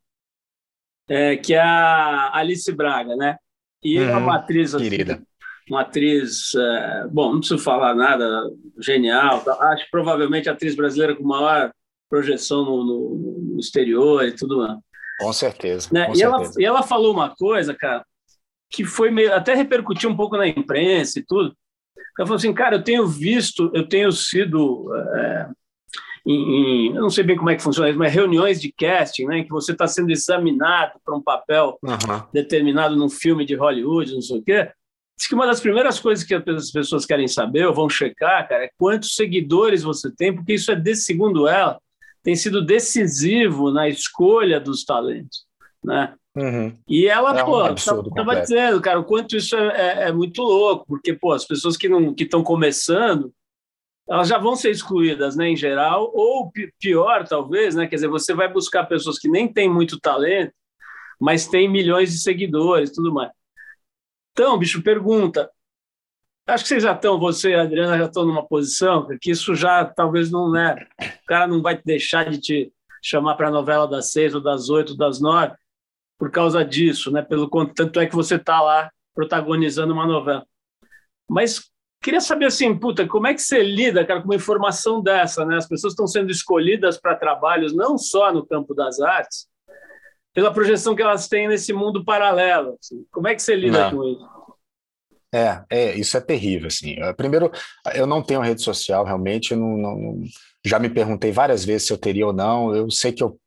[1.07, 3.37] é, que é a Alice Braga, né?
[3.83, 5.21] E uhum, é uma atriz assim, querida.
[5.69, 8.27] Uma atriz, é, bom, não preciso falar nada,
[8.79, 9.41] genial.
[9.41, 9.53] Tá?
[9.71, 11.71] Acho provavelmente a atriz brasileira com maior
[12.09, 14.77] projeção no, no, no exterior e tudo mais.
[15.19, 15.89] Com certeza.
[15.91, 16.05] Né?
[16.05, 16.43] Com e, certeza.
[16.43, 18.05] Ela, e ela falou uma coisa, cara,
[18.71, 21.55] que foi meio, até repercutiu um pouco na imprensa e tudo.
[22.17, 25.49] Ela falou assim, cara, eu tenho visto, eu tenho sido é,
[26.25, 29.25] em, em, eu não sei bem como é que funciona isso, mas reuniões de casting,
[29.25, 32.23] né, em que você está sendo examinado para um papel uhum.
[32.33, 34.71] determinado num filme de Hollywood, não sei o quê.
[35.17, 38.65] Diz que uma das primeiras coisas que as pessoas querem saber ou vão checar, cara,
[38.65, 41.79] é quantos seguidores você tem, porque isso é, segundo ela,
[42.21, 45.45] tem sido decisivo na escolha dos talentos,
[45.83, 46.15] né?
[46.35, 46.73] Uhum.
[46.87, 50.85] E ela, é pô, estava dizendo, cara, o quanto isso é, é, é, muito louco,
[50.85, 53.31] porque, pô, as pessoas que não que estão começando,
[54.07, 58.33] elas já vão ser excluídas, né, em geral, ou pior, talvez, né, quer dizer, você
[58.33, 60.53] vai buscar pessoas que nem têm muito talento,
[61.19, 63.31] mas têm milhões de seguidores, tudo mais.
[64.31, 65.49] Então, bicho, pergunta.
[66.47, 69.55] Acho que vocês já estão, você e a Adriana já estão numa posição que isso
[69.55, 70.75] já talvez não, né?
[71.23, 74.69] O cara não vai deixar de te chamar para a novela das seis ou das
[74.69, 75.55] oito, das nove,
[76.19, 77.23] por causa disso, né?
[77.23, 80.45] Pelo tanto é que você está lá protagonizando uma novela.
[81.27, 81.71] Mas
[82.05, 85.57] queria saber assim, puta, como é que você lida, cara, com uma informação dessa, né?
[85.57, 89.47] As pessoas estão sendo escolhidas para trabalhos não só no campo das artes,
[90.31, 92.77] pela projeção que elas têm nesse mundo paralelo.
[92.79, 93.03] Assim.
[93.11, 93.97] Como é que você lida não.
[93.97, 94.35] com isso?
[95.33, 96.95] É, é, isso é terrível, assim.
[97.17, 97.51] Primeiro,
[97.95, 100.21] eu não tenho rede social, realmente, não, não,
[100.63, 103.37] já me perguntei várias vezes se eu teria ou não, eu sei que eu,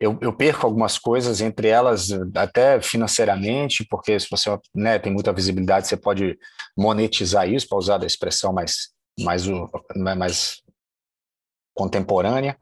[0.00, 5.32] eu, eu, perco algumas coisas, entre elas até financeiramente, porque se você né, tem muita
[5.32, 6.38] visibilidade, você pode
[6.76, 9.44] monetizar isso, para usar a expressão mais, mais,
[10.16, 10.62] mais
[11.74, 12.56] contemporânea,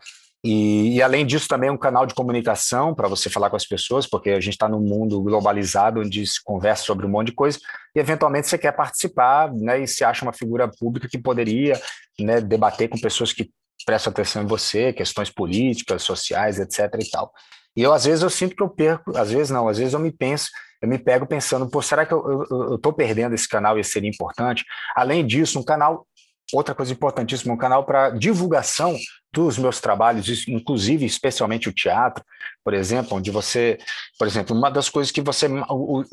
[0.49, 3.67] e, e, além disso, também é um canal de comunicação para você falar com as
[3.67, 7.33] pessoas, porque a gente está num mundo globalizado onde se conversa sobre um monte de
[7.33, 7.59] coisa,
[7.95, 11.81] e eventualmente você quer participar, né, e se acha uma figura pública que poderia
[12.21, 13.51] né, debater com pessoas que
[13.85, 16.95] prestam atenção em você, questões políticas, sociais, etc.
[17.01, 17.33] e tal.
[17.77, 20.01] E eu, às vezes, eu sinto que eu perco, às vezes não, às vezes eu
[20.01, 20.49] me penso,
[20.81, 24.65] eu me pego pensando, pô, será que eu estou perdendo esse canal e seria importante?
[24.95, 26.07] Além disso, um canal
[26.53, 28.97] outra coisa importantíssima, um canal para divulgação
[29.33, 32.25] dos meus trabalhos, inclusive especialmente o teatro,
[32.65, 33.79] por exemplo, onde você,
[34.19, 36.05] por exemplo, uma das coisas que você, o,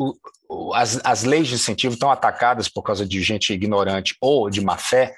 [0.50, 4.60] o, as, as leis de incentivo estão atacadas por causa de gente ignorante ou de
[4.60, 5.14] má fé,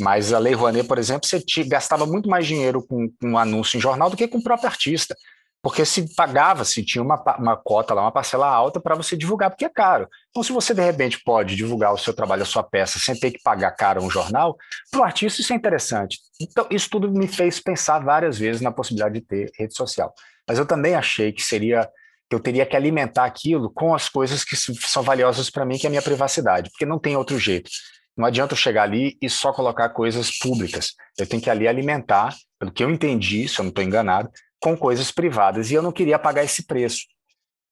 [0.00, 3.76] mas a Lei Rouanet, por exemplo, você te, gastava muito mais dinheiro com, um anúncio
[3.76, 5.14] em jornal do que com o próprio artista
[5.62, 9.50] porque se pagava, se tinha uma, uma cota lá, uma parcela alta para você divulgar,
[9.50, 10.08] porque é caro.
[10.30, 13.32] Então, se você de repente pode divulgar o seu trabalho, a sua peça, sem ter
[13.32, 14.56] que pagar caro um jornal,
[14.90, 16.18] para o artista isso é interessante.
[16.40, 20.14] Então, isso tudo me fez pensar várias vezes na possibilidade de ter rede social.
[20.46, 21.88] Mas eu também achei que seria
[22.30, 25.86] que eu teria que alimentar aquilo com as coisas que são valiosas para mim, que
[25.86, 27.70] é a minha privacidade, porque não tem outro jeito.
[28.18, 30.94] Não adianta eu chegar ali e só colocar coisas públicas.
[31.16, 34.28] Eu tenho que ali alimentar, pelo que eu entendi, se eu não estou enganado,
[34.60, 37.02] com coisas privadas, e eu não queria pagar esse preço.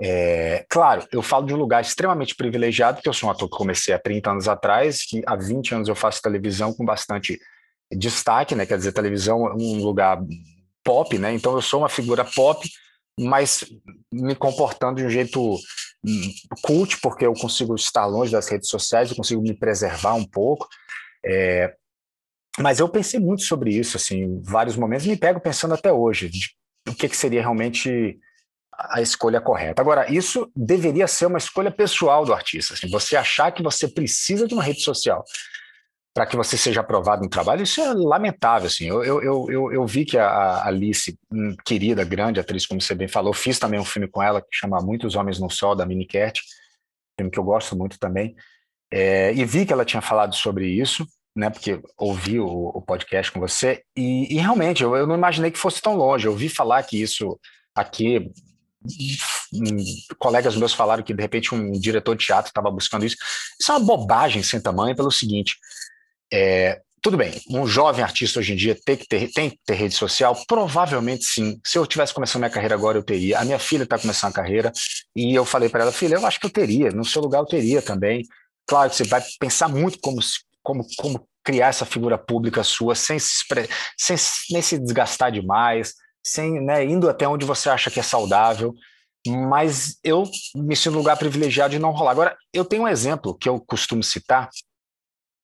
[0.01, 3.57] É, claro, eu falo de um lugar extremamente privilegiado, porque eu sou um ator que
[3.57, 7.41] comecei há 30 anos atrás, que há 20 anos eu faço televisão com bastante
[7.91, 8.67] destaque, né?
[8.67, 10.19] Quer dizer, televisão é um lugar
[10.85, 11.33] pop, né?
[11.35, 12.69] Então eu sou uma figura pop,
[13.19, 13.65] mas
[14.13, 15.55] me comportando de um jeito
[16.05, 20.25] hum, cult, porque eu consigo estar longe das redes sociais, eu consigo me preservar um
[20.25, 20.69] pouco.
[21.25, 21.75] É,
[22.59, 26.29] mas eu pensei muito sobre isso, assim, em vários momentos, me pego pensando até hoje,
[26.29, 26.51] de
[26.89, 28.19] o que, que seria realmente
[28.73, 29.81] a escolha correta.
[29.81, 32.75] Agora, isso deveria ser uma escolha pessoal do artista.
[32.75, 35.25] Assim, você achar que você precisa de uma rede social
[36.17, 38.69] para que você seja aprovado no trabalho, isso é lamentável.
[38.69, 38.87] Assim.
[38.87, 41.15] Eu, eu, eu, eu vi que a Alice,
[41.63, 44.81] querida, grande atriz, como você bem falou, fiz também um filme com ela que chama
[44.81, 46.41] Muitos Homens no Sol, da Minnie Cat,
[47.19, 48.35] filme que eu gosto muito também,
[48.91, 53.31] é, e vi que ela tinha falado sobre isso, né, porque ouvi o, o podcast
[53.31, 56.27] com você, e, e realmente eu, eu, não imaginei que fosse tão longe.
[56.27, 57.39] Eu ouvi falar que isso
[57.75, 58.33] aqui,
[59.53, 59.77] um,
[60.19, 63.19] colegas meus falaram que de repente um diretor de teatro estava buscando isso.
[63.61, 65.57] Isso é uma bobagem sem tamanho, pelo seguinte:
[66.33, 69.75] é, tudo bem, um jovem artista hoje em dia tem que ter, tem que ter
[69.75, 70.37] rede social?
[70.49, 71.61] Provavelmente sim.
[71.65, 73.39] Se eu tivesse começando minha carreira agora, eu teria.
[73.39, 74.73] A minha filha está começando a carreera
[75.15, 77.47] e eu falei para ela, filha, eu acho que eu teria, no seu lugar eu
[77.47, 78.25] teria também.
[78.67, 80.19] Claro que você vai pensar muito como,
[80.65, 83.45] como, como criar essa figura pública sua sem, se,
[83.97, 84.17] sem
[84.51, 85.95] nem se desgastar demais,
[86.25, 88.75] sem né, indo até onde você acha que é saudável.
[89.29, 90.25] Mas eu
[90.57, 92.11] me sinto no lugar privilegiado de não rolar.
[92.11, 94.49] Agora, eu tenho um exemplo que eu costumo citar,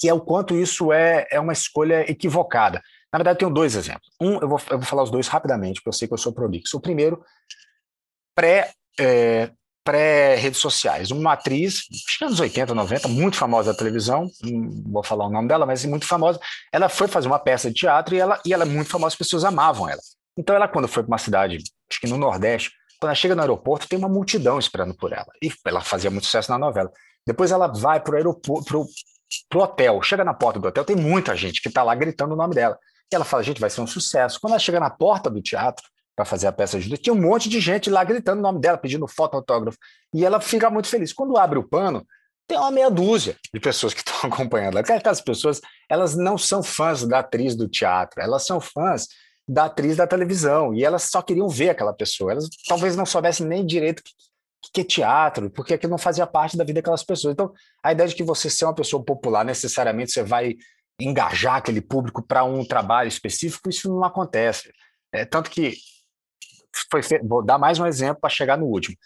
[0.02, 2.82] que é o quanto isso é, é uma escolha equivocada.
[3.12, 4.10] Na verdade, eu tenho dois exemplos.
[4.20, 6.32] Um, eu vou, eu vou falar os dois rapidamente, porque eu sei que eu sou
[6.32, 6.76] prolixo.
[6.76, 7.24] O primeiro,
[8.34, 9.52] pré, é,
[9.84, 11.12] pré-redes sociais.
[11.12, 15.30] Uma atriz, acho que anos 80, 90, muito famosa da televisão, não vou falar o
[15.30, 16.40] nome dela, mas muito famosa.
[16.72, 19.16] Ela foi fazer uma peça de teatro e ela, e ela é muito famosa, as
[19.16, 20.00] pessoas amavam ela.
[20.36, 23.42] Então ela, quando foi para uma cidade, acho que no Nordeste, quando ela chega no
[23.42, 25.28] aeroporto, tem uma multidão esperando por ela.
[25.40, 26.90] E ela fazia muito sucesso na novela.
[27.24, 28.84] Depois ela vai para o aeroporto,
[29.48, 32.36] pro, hotel, chega na porta do hotel, tem muita gente que está lá gritando o
[32.36, 32.78] nome dela.
[33.12, 34.40] E ela fala, gente, vai ser um sucesso.
[34.40, 35.84] Quando ela chega na porta do teatro
[36.16, 38.78] para fazer a peça de tinha um monte de gente lá gritando o nome dela,
[38.78, 39.78] pedindo foto, autógrafo.
[40.14, 41.12] E ela fica muito feliz.
[41.12, 42.06] Quando abre o pano,
[42.46, 44.78] tem uma meia dúzia de pessoas que estão acompanhando.
[44.78, 49.06] Aquelas pessoas, elas não são fãs da atriz do teatro, elas são fãs
[49.48, 52.32] da atriz da televisão, e elas só queriam ver aquela pessoa.
[52.32, 54.02] Elas talvez não soubessem nem direito
[54.72, 57.32] que, é teatro, porque aquilo não fazia parte da vida daquelas pessoas.
[57.32, 57.52] Então,
[57.82, 60.56] a ideia de que você ser uma pessoa popular, necessariamente você vai
[61.00, 64.72] engajar aquele público para um trabalho específico, isso não acontece.
[65.12, 65.74] É, tanto que
[66.90, 68.96] foi vou dar mais um exemplo para chegar no último.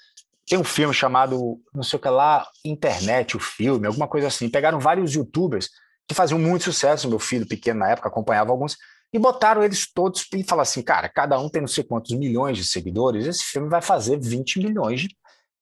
[0.47, 4.49] Tem um filme chamado, não sei o que lá, Internet, o filme, alguma coisa assim.
[4.49, 5.71] Pegaram vários youtubers
[6.07, 8.77] que faziam muito sucesso, meu filho pequeno na época acompanhava alguns,
[9.13, 12.57] e botaram eles todos e falaram assim, cara, cada um tem não sei quantos milhões
[12.57, 15.17] de seguidores, esse filme vai fazer 20 milhões de...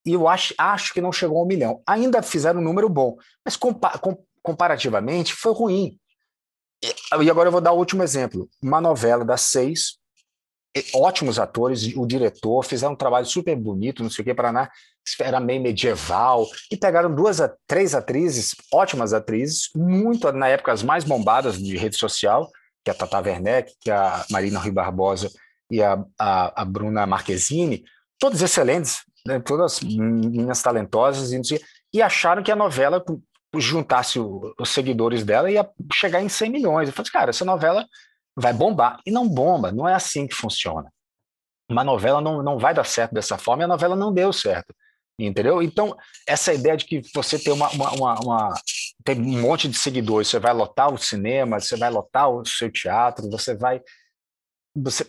[0.05, 1.83] E eu acho, acho que não chegou a um milhão.
[1.87, 5.99] Ainda fizeram um número bom, mas compa com, comparativamente foi ruim.
[6.83, 8.49] E agora eu vou dar o último exemplo.
[8.63, 9.99] Uma novela das seis,
[10.95, 14.71] ótimos atores, o diretor, fizeram um trabalho super bonito, não sei o que, Paraná,
[15.21, 21.05] era meio medieval, e pegaram duas, três atrizes, ótimas atrizes, muito, na época, as mais
[21.05, 22.51] bombadas de rede social,
[22.85, 25.31] que é a Tata Werneck, que é a Marina Rui Barbosa
[25.71, 27.85] e a, a, a Bruna Marquezine,
[28.19, 31.33] todas excelentes, né, todas meninas talentosas,
[31.93, 33.03] e, acharam que a novela
[33.57, 36.89] juntasse o, os seguidores dela ia chegar em 100 milhões.
[36.89, 37.87] Eu falei, cara, essa novela
[38.37, 39.01] vai bombar.
[39.07, 40.93] E não bomba, não é assim que funciona.
[41.71, 44.75] Uma novela não, não vai dar certo dessa forma e a novela não deu certo.
[45.19, 45.63] Entendeu?
[45.63, 45.97] Então,
[46.27, 48.55] essa ideia de que você tem uma, uma, uma, uma
[49.05, 52.71] tem um monte de seguidores, você vai lotar o cinema, você vai lotar o seu
[52.71, 53.81] teatro, você vai.
[54.77, 55.07] Você,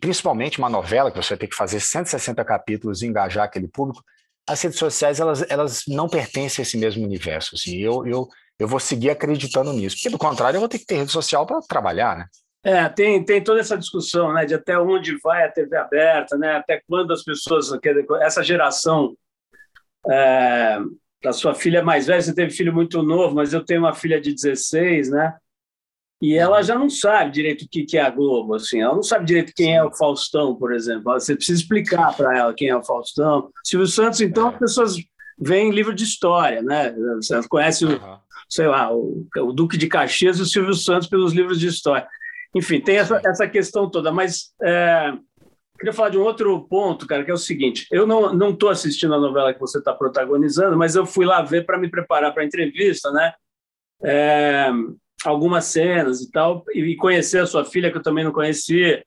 [0.00, 4.04] principalmente uma novela que você tem que fazer 160 capítulos e engajar aquele público,
[4.48, 7.54] as redes sociais elas, elas não pertencem a esse mesmo universo.
[7.54, 7.78] Assim.
[7.78, 10.96] Eu, eu, eu vou seguir acreditando nisso, porque do contrário eu vou ter que ter
[10.96, 12.26] rede social para trabalhar, né?
[12.62, 16.56] É, tem, tem toda essa discussão, né, de até onde vai a TV aberta, né,
[16.56, 17.70] até quando as pessoas,
[18.20, 19.16] essa geração,
[20.06, 20.78] é,
[21.24, 24.20] a sua filha mais velha, você teve filho muito novo, mas eu tenho uma filha
[24.20, 25.34] de 16, né,
[26.20, 26.62] e ela uhum.
[26.62, 29.74] já não sabe direito o que é a Globo, assim, ela não sabe direito quem
[29.74, 31.04] é o Faustão, por exemplo.
[31.14, 33.50] Você precisa explicar para ela quem é o Faustão.
[33.64, 34.96] Silvio Santos, então, as pessoas
[35.40, 36.94] veem livro de história, né?
[37.16, 38.00] Você conhece, o,
[38.48, 42.06] sei lá, o, o, Duque de Caxias e o Silvio Santos pelos livros de história.
[42.54, 45.14] Enfim, tem essa, essa questão toda, mas é,
[45.78, 48.68] queria falar de um outro ponto, cara, que é o seguinte: eu não não estou
[48.68, 52.34] assistindo a novela que você está protagonizando, mas eu fui lá ver para me preparar
[52.34, 53.32] para a entrevista, né?
[54.02, 54.70] É,
[55.24, 59.04] algumas cenas e tal, e conhecer a sua filha, que eu também não conhecia,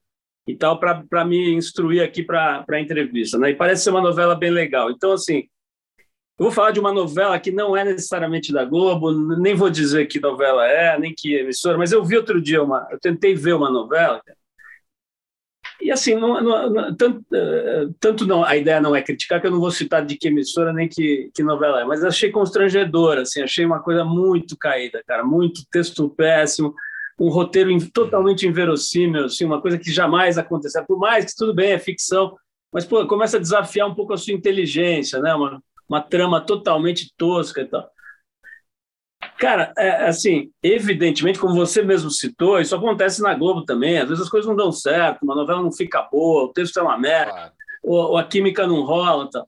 [0.47, 3.37] e tal, para me instruir aqui para a entrevista.
[3.37, 3.51] Né?
[3.51, 4.91] E parece ser uma novela bem legal.
[4.91, 5.47] Então, assim,
[6.37, 10.07] eu vou falar de uma novela que não é necessariamente da Globo, nem vou dizer
[10.07, 12.87] que novela é, nem que emissora, mas eu vi outro dia uma.
[12.91, 14.21] Eu tentei ver uma novela,
[15.83, 19.51] e assim, não, não, tanto, eh, tanto não, a ideia não é criticar, que eu
[19.51, 23.41] não vou citar de que emissora nem que, que novela é, mas achei constrangedora, assim,
[23.41, 26.73] achei uma coisa muito caída, cara, muito texto péssimo,
[27.19, 31.73] um roteiro totalmente inverossímil, assim, uma coisa que jamais aconteceu, por mais que tudo bem,
[31.73, 32.35] é ficção,
[32.73, 35.33] mas pô, começa a desafiar um pouco a sua inteligência, né?
[35.35, 37.87] Uma, uma trama totalmente tosca e tal.
[39.37, 43.97] Cara, é, assim, evidentemente, como você mesmo citou, isso acontece na Globo também.
[43.97, 46.81] Às vezes as coisas não dão certo, uma novela não fica boa, o texto é
[46.83, 47.51] uma merda, claro.
[47.83, 49.29] ou, ou, a química não rola.
[49.29, 49.47] Tal.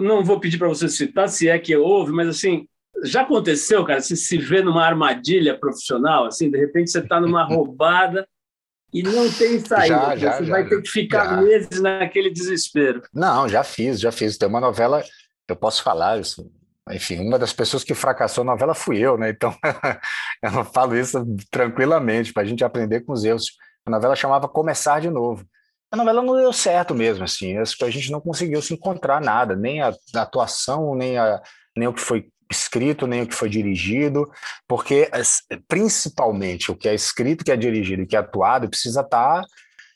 [0.00, 2.66] Não vou pedir para você citar se é que houve, mas assim,
[3.04, 7.44] já aconteceu, cara, se se vê numa armadilha profissional, assim, de repente você está numa
[7.46, 8.26] roubada
[8.92, 9.94] e não tem saída.
[9.94, 13.02] Já, já, você já, vai ter que ficar meses naquele desespero.
[13.12, 14.36] Não, já fiz, já fiz.
[14.36, 15.02] Tem uma novela,
[15.48, 16.50] eu posso falar isso
[16.92, 19.30] enfim, uma das pessoas que fracassou a novela fui eu, né?
[19.30, 19.56] Então,
[20.42, 23.52] eu falo isso tranquilamente, para a gente aprender com os erros.
[23.84, 25.44] A novela chamava Começar de Novo.
[25.90, 29.80] A novela não deu certo mesmo, assim, a gente não conseguiu se encontrar nada, nem
[29.80, 31.40] a, a atuação, nem, a,
[31.76, 34.28] nem o que foi escrito, nem o que foi dirigido,
[34.68, 35.08] porque
[35.68, 39.46] principalmente o que é escrito, que é dirigido e que é atuado precisa estar tá,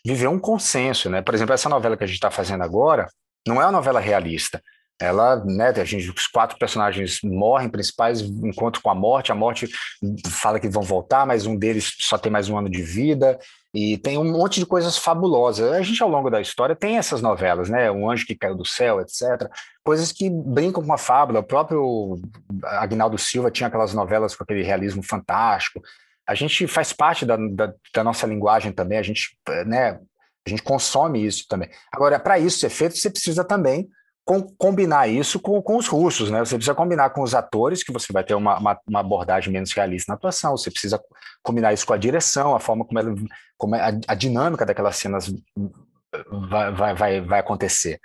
[0.05, 1.23] viver um consenso, né?
[1.23, 3.09] Por exemplo, essa novela que a gente está fazendo agora
[3.47, 4.63] não é uma novela realista,
[5.01, 9.67] ela, né, a gente, os quatro personagens morrem principais, encontro com a morte, a morte
[10.29, 13.39] fala que vão voltar, mas um deles só tem mais um ano de vida,
[13.73, 15.73] e tem um monte de coisas fabulosas.
[15.73, 18.67] A gente, ao longo da história, tem essas novelas, né, um anjo que caiu do
[18.67, 19.51] céu, etc.,
[19.83, 22.21] coisas que brincam com a fábula, o próprio
[22.65, 25.81] Agnaldo Silva tinha aquelas novelas com aquele realismo fantástico,
[26.29, 29.35] a gente faz parte da, da, da nossa linguagem também, a gente,
[29.67, 29.99] né,
[30.47, 31.71] a gente consome isso também.
[31.91, 33.89] Agora, para isso ser feito, você precisa também
[34.31, 36.39] com, combinar isso com, com os russos, né?
[36.39, 39.73] Você precisa combinar com os atores, que você vai ter uma, uma, uma, abordagem menos
[39.73, 41.03] realista na atuação, você precisa
[41.43, 43.13] combinar isso com a direção, a forma como, ela,
[43.59, 45.35] como a, a dinâmica daquelas cenas
[46.49, 47.99] vai, vai, vai, vai acontecer.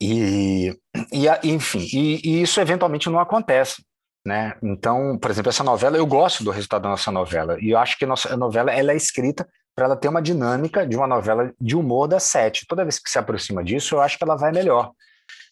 [0.00, 0.78] E,
[1.12, 3.84] e enfim, e, e, isso eventualmente não acontece.
[4.24, 4.56] Né?
[4.62, 7.98] Então, por exemplo, essa novela, eu gosto do resultado da nossa novela, e eu acho
[7.98, 11.52] que a nossa novela ela é escrita para ela ter uma dinâmica de uma novela
[11.60, 12.66] de humor da sete.
[12.68, 14.92] Toda vez que se aproxima disso, eu acho que ela vai melhor.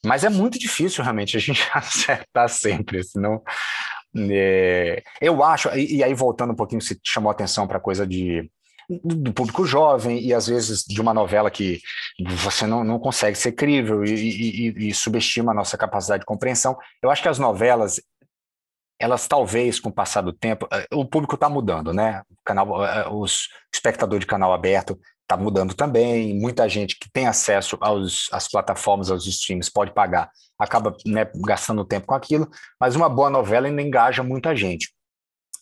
[0.05, 3.43] Mas é muito difícil realmente a gente acertar sempre, senão.
[4.31, 8.07] É, eu acho, e, e, aí voltando um pouquinho, você chamou atenção para a coisa
[8.07, 8.51] de,
[9.03, 11.81] do público jovem e às vezes de uma novela que
[12.37, 16.77] você não, não consegue ser crível e, e, e subestima a nossa capacidade de compreensão.
[17.03, 18.03] Eu acho que as novelas,
[18.99, 22.23] elas talvez com o passar do tempo, eh, o público está mudando, né?
[22.31, 26.39] O canal, eh, os espectador de canal aberto está mudando também.
[26.39, 31.85] Muita gente que tem acesso aos, às plataformas, aos streams, pode pagar, acaba né, gastando
[31.85, 32.49] tempo com aquilo,
[32.79, 34.93] mas uma boa novela ainda engaja muita gente.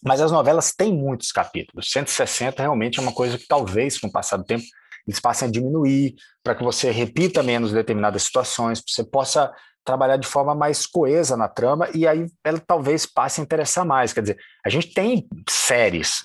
[0.02, 1.90] Mas as novelas têm muitos capítulos.
[1.90, 4.64] 160 realmente é uma coisa que talvez, com o passar do tempo,
[5.06, 9.52] eles passem a diminuir, para que você repita menos determinadas situações, para você possa
[9.84, 14.12] trabalhar de forma mais coesa na trama e aí ela talvez passe a interessar mais.
[14.12, 16.22] Quer dizer, a gente tem séries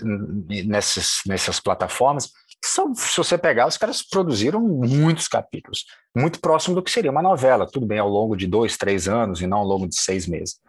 [0.65, 2.31] nessas, nessas plataformas
[2.68, 5.86] são, se você pegar, os caras produziram muitos capítulos,
[6.16, 9.41] muito próximo do que seria uma novela, tudo bem, ao longo de dois, três anos
[9.41, 10.59] e não ao longo de seis meses.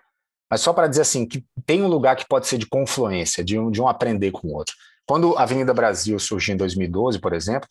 [0.50, 3.58] Mas só para dizer assim, que tem um lugar que pode ser de confluência, de
[3.58, 4.74] um, de um aprender com o outro.
[5.06, 7.68] Quando a Avenida Brasil surgiu em 2012, por exemplo,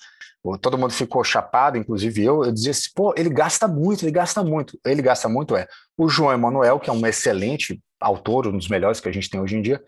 [0.62, 4.44] todo mundo ficou chapado, inclusive eu, eu dizia assim, pô, ele gasta muito, ele gasta
[4.44, 4.80] muito.
[4.86, 5.68] Ele gasta muito, é.
[5.98, 9.40] O João Emanuel, que é um excelente autor, um dos melhores que a gente tem
[9.42, 9.84] hoje em dia,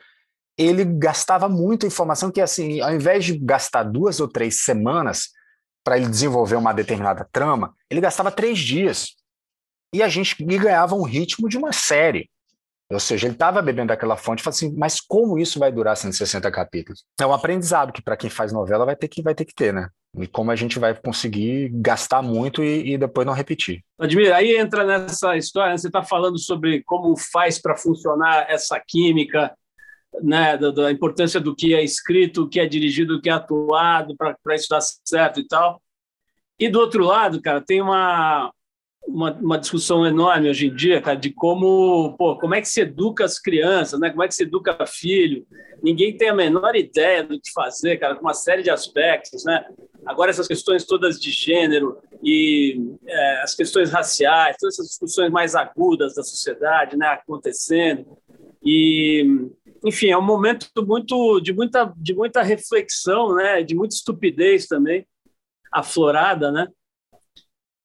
[0.57, 5.29] ele gastava muita informação que, assim, ao invés de gastar duas ou três semanas
[5.83, 9.15] para ele desenvolver uma determinada trama, ele gastava três dias.
[9.93, 12.29] E a gente ganhava um ritmo de uma série.
[12.89, 16.49] Ou seja, ele estava bebendo aquela fonte e assim, mas como isso vai durar 160
[16.51, 17.05] capítulos?
[17.19, 19.73] É um aprendizado que para quem faz novela vai ter que, vai ter que ter,
[19.73, 19.89] né?
[20.17, 23.83] E como a gente vai conseguir gastar muito e, e depois não repetir.
[23.99, 25.77] Admir, aí entra nessa história, né?
[25.77, 29.53] você está falando sobre como faz para funcionar essa química,
[30.21, 33.33] né, da, da, importância do que é escrito, o que é dirigido, o que é
[33.33, 35.81] atuado, para isso dar certo e tal.
[36.59, 38.51] E do outro lado, cara, tem uma,
[39.07, 42.81] uma, uma, discussão enorme hoje em dia, cara, de como, pô, como é que se
[42.81, 44.09] educa as crianças, né?
[44.09, 45.45] Como é que se educa filho?
[45.83, 49.65] Ninguém tem a menor ideia do que fazer, cara, com uma série de aspectos, né?
[50.05, 55.53] Agora essas questões todas de gênero e é, as questões raciais, todas essas discussões mais
[55.53, 58.17] agudas da sociedade, né, acontecendo.
[58.63, 59.49] E
[59.85, 65.07] enfim, é um momento muito de muita de muita reflexão, né, de muita estupidez também
[65.71, 66.67] aflorada, né?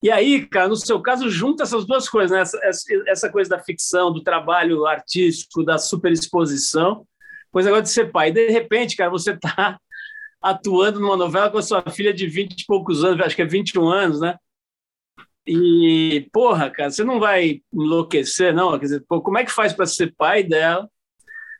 [0.01, 2.41] E aí, cara, no seu caso, junta essas duas coisas, né?
[2.41, 7.07] Essa, essa coisa da ficção, do trabalho artístico, da superexposição,
[7.51, 8.27] pois agora de ser pai.
[8.29, 9.79] E de repente, cara, você está
[10.43, 13.45] atuando numa novela com a sua filha de 20 e poucos anos, acho que é
[13.45, 14.37] 21 anos, né?
[15.47, 18.71] E, porra, cara, você não vai enlouquecer, não?
[18.77, 20.89] Quer dizer, pô, como é que faz para ser pai dela,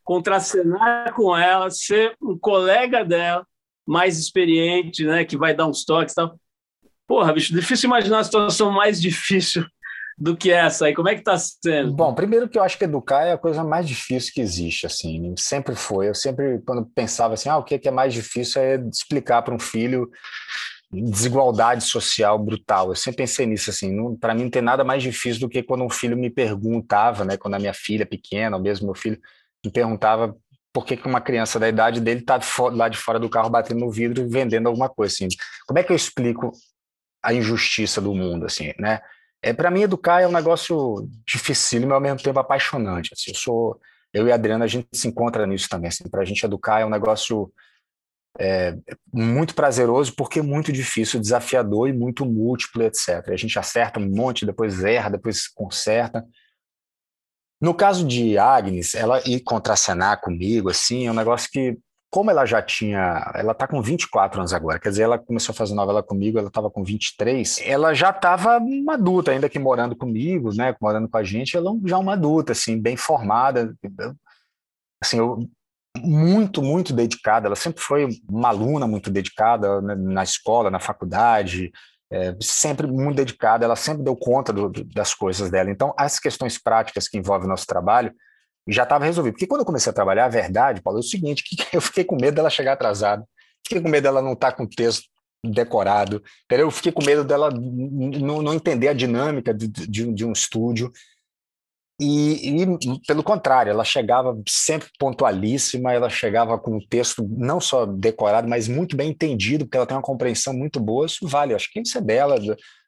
[0.04, 3.46] contracenar com ela, ser um colega dela,
[3.86, 6.40] mais experiente, né, que vai dar uns toques e tal.
[7.08, 9.66] Porra, bicho, difícil imaginar uma situação mais difícil
[10.18, 10.94] do que essa aí.
[10.94, 11.94] Como é que está sendo?
[11.94, 15.34] Bom, primeiro que eu acho que educar é a coisa mais difícil que existe, assim,
[15.38, 16.08] sempre foi.
[16.08, 19.60] Eu sempre, quando pensava assim, ah, o que é mais difícil é explicar para um
[19.60, 20.10] filho
[21.02, 22.90] desigualdade social brutal.
[22.90, 25.84] Eu sempre pensei nisso, assim, para mim não tem nada mais difícil do que quando
[25.84, 29.20] um filho me perguntava, né, quando a minha filha pequena, ou mesmo meu filho,
[29.64, 30.36] me perguntava
[30.74, 32.40] por que uma criança da idade dele está
[32.72, 35.28] lá de fora do carro batendo no vidro vendendo alguma coisa assim.
[35.68, 36.52] Como é que eu explico
[37.22, 39.02] a injustiça do mundo assim, né?
[39.42, 43.12] É para mim educar é um negócio dificílimo e ao mesmo tempo apaixonante.
[43.14, 43.80] Assim, eu sou
[44.14, 45.90] eu e a Adriana a gente se encontra nisso também.
[45.90, 47.52] Assim, para a gente educar é um negócio
[48.40, 48.76] é,
[49.14, 53.30] muito prazeroso porque é muito difícil, desafiador e muito múltiplo, etc.
[53.30, 56.26] A gente acerta um monte, depois erra, depois conserta.
[57.64, 61.78] No caso de Agnes, ela ir contracenar comigo, assim, é um negócio que,
[62.12, 65.56] como ela já tinha, ela tá com 24 anos agora, quer dizer, ela começou a
[65.56, 69.96] fazer novela comigo, ela estava com 23, ela já estava uma adulta, ainda que morando
[69.96, 73.74] comigo, né, morando com a gente, ela já uma adulta, assim, bem formada,
[75.02, 75.50] assim, eu,
[75.98, 81.72] muito, muito dedicada, ela sempre foi uma aluna muito dedicada né, na escola, na faculdade,
[82.14, 85.72] é, sempre muito dedicada, ela sempre deu conta do, das coisas dela.
[85.72, 88.14] Então, as questões práticas que envolvem o nosso trabalho
[88.68, 89.34] já estava resolvido.
[89.34, 92.04] Porque quando eu comecei a trabalhar, a verdade, Paulo, é o seguinte, que eu fiquei
[92.04, 93.26] com medo dela chegar atrasada.
[93.66, 95.08] Fiquei com medo dela não estar tá com o texto
[95.44, 96.22] decorado.
[96.52, 100.92] Eu fiquei com medo dela não, não entender a dinâmica de, de, de um estúdio.
[102.06, 107.86] E, e, pelo contrário, ela chegava sempre pontualíssima, ela chegava com o texto não só
[107.86, 111.06] decorado, mas muito bem entendido, porque ela tem uma compreensão muito boa.
[111.06, 112.36] Isso vale, acho que isso é dela.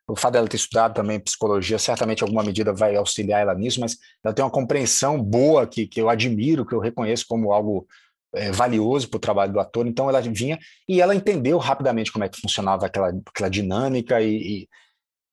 [0.05, 3.97] O fato dela ter estudado também psicologia, certamente alguma medida vai auxiliar ela nisso, mas
[4.23, 7.87] ela tem uma compreensão boa que, que eu admiro, que eu reconheço como algo
[8.33, 9.87] é, valioso para o trabalho do ator.
[9.87, 10.59] Então ela vinha
[10.89, 14.67] e ela entendeu rapidamente como é que funcionava aquela, aquela dinâmica e,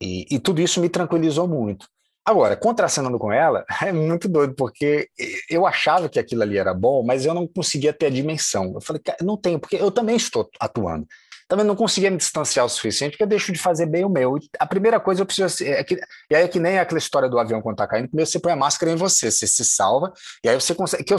[0.01, 1.87] e, e tudo isso me tranquilizou muito.
[2.25, 5.09] Agora, contracenando com ela, é muito doido, porque
[5.51, 8.73] eu achava que aquilo ali era bom, mas eu não conseguia ter a dimensão.
[8.75, 11.07] Eu falei, não tenho, porque eu também estou atuando.
[11.49, 14.39] Também não conseguia me distanciar o suficiente, porque eu deixo de fazer bem o meu.
[14.59, 15.63] A primeira coisa eu preciso.
[15.65, 16.01] É que,
[16.31, 18.53] e aí é que nem aquela história do avião quando tá caindo, primeiro você põe
[18.53, 20.13] a máscara em você, você se salva,
[20.43, 21.05] e aí você consegue.
[21.05, 21.19] Que eu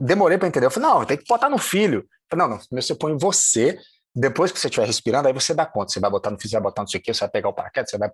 [0.00, 0.66] demorei para entender.
[0.66, 2.04] Eu falei, não, tem que botar no filho.
[2.28, 3.78] Falei, não, não, primeiro você põe em você,
[4.14, 5.92] depois que você estiver respirando, aí você dá conta.
[5.92, 7.52] Você vai botar no físico, vai botar não sei o quê, você vai pegar o
[7.52, 8.10] paraquedas, você vai.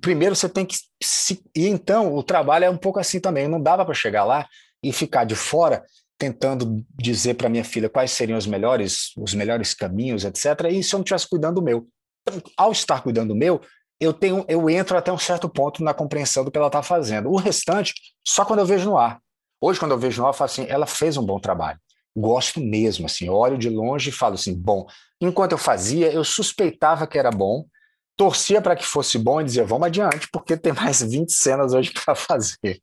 [0.00, 0.76] Primeiro você tem que.
[1.02, 1.42] Se...
[1.54, 3.46] E então o trabalho é um pouco assim também.
[3.46, 4.48] Não dava para chegar lá
[4.82, 5.84] e ficar de fora
[6.18, 10.68] tentando dizer para minha filha quais seriam os melhores, os melhores caminhos, etc.
[10.70, 11.86] E se eu não estivesse cuidando do meu.
[12.28, 13.60] Então, ao estar cuidando do meu,
[14.00, 17.30] eu tenho, eu entro até um certo ponto na compreensão do que ela está fazendo.
[17.30, 17.94] O restante,
[18.26, 19.20] só quando eu vejo no ar.
[19.60, 21.78] Hoje, quando eu vejo no ar, eu falo assim, ela fez um bom trabalho.
[22.14, 24.86] Gosto mesmo, assim, olho de longe e falo assim, bom,
[25.22, 27.64] Enquanto eu fazia, eu suspeitava que era bom,
[28.16, 31.92] torcia para que fosse bom e dizia, vamos adiante, porque tem mais 20 cenas hoje
[31.92, 32.82] para fazer.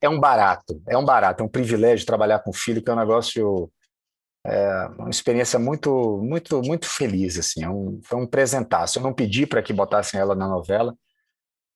[0.00, 2.98] É um barato, é um barato, é um privilégio trabalhar com filho, que é um
[2.98, 3.68] negócio,
[4.46, 9.00] é uma experiência muito, muito, muito feliz, assim, é um, foi um presentaço.
[9.00, 10.94] Eu não pedi para que botassem ela na novela,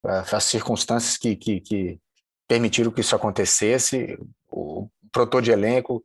[0.06, 2.00] é, as circunstâncias que, que, que
[2.46, 4.16] permitiram que isso acontecesse,
[4.52, 6.04] o protor de elenco,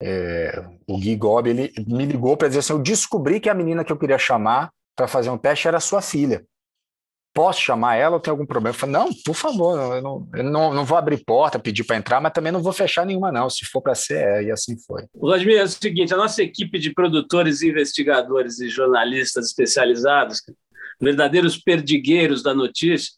[0.00, 3.84] é, o Gui Gobi, ele me ligou para dizer assim: eu descobri que a menina
[3.84, 6.44] que eu queria chamar para fazer um teste era sua filha.
[7.34, 8.74] Posso chamar ela ou tem algum problema?
[8.74, 11.96] Eu falei, não, por favor, eu não, eu não, não vou abrir porta, pedir para
[11.96, 13.48] entrar, mas também não vou fechar nenhuma, não.
[13.50, 15.04] Se for para ser, é, e assim foi.
[15.14, 20.42] Vladimir, é o seguinte: a nossa equipe de produtores, investigadores e jornalistas especializados,
[21.00, 23.12] verdadeiros perdigueiros da notícia,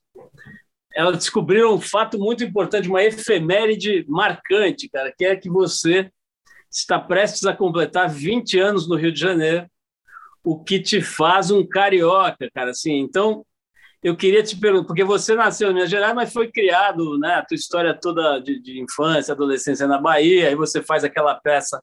[0.95, 6.11] ela descobriu um fato muito importante, uma efeméride marcante, cara, que é que você
[6.71, 9.67] está prestes a completar 20 anos no Rio de Janeiro,
[10.45, 12.71] o que te faz um carioca, cara.
[12.71, 13.45] Assim, então,
[14.03, 17.35] eu queria te perguntar, porque você nasceu em Minas Gerais, mas foi criado, né?
[17.35, 21.83] A tua história toda de, de infância, adolescência na Bahia, aí você faz aquela peça,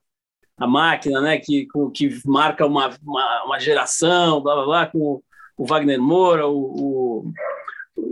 [0.58, 1.38] A Máquina, né?
[1.38, 5.22] Que, com, que marca uma, uma, uma, geração, blá blá blá, com
[5.58, 7.34] o Wagner Moura, o, o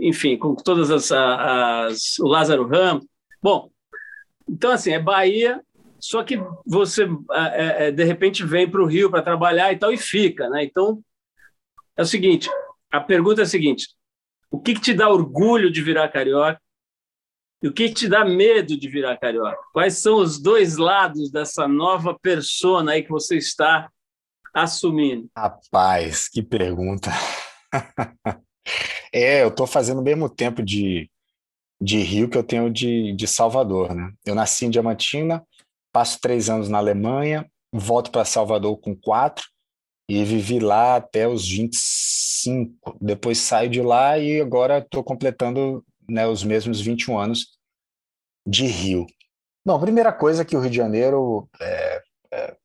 [0.00, 3.06] enfim, com todas as, as, o Lázaro Ramos.
[3.42, 3.70] Bom,
[4.48, 5.60] então assim, é Bahia,
[6.00, 9.92] só que você, é, é, de repente, vem para o Rio para trabalhar e tal
[9.92, 10.64] e fica, né?
[10.64, 11.02] Então,
[11.96, 12.48] é o seguinte,
[12.90, 13.88] a pergunta é a seguinte,
[14.50, 16.60] o que, que te dá orgulho de virar carioca
[17.62, 19.58] e o que, que te dá medo de virar carioca?
[19.72, 23.90] Quais são os dois lados dessa nova persona aí que você está
[24.54, 25.28] assumindo?
[25.36, 27.10] Rapaz, que pergunta.
[29.12, 31.10] é, eu estou fazendo o mesmo tempo de,
[31.80, 34.12] de Rio que eu tenho de, de Salvador, né?
[34.24, 35.44] Eu nasci em Diamantina,
[35.96, 39.46] passo três anos na Alemanha, volto para Salvador com quatro
[40.06, 42.98] e vivi lá até os 25.
[43.00, 47.58] Depois saio de lá e agora estou completando né, os mesmos 21 anos
[48.46, 49.06] de Rio.
[49.64, 52.56] Bom, primeira coisa que o Rio de Janeiro é, é,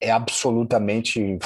[0.00, 1.38] é absolutamente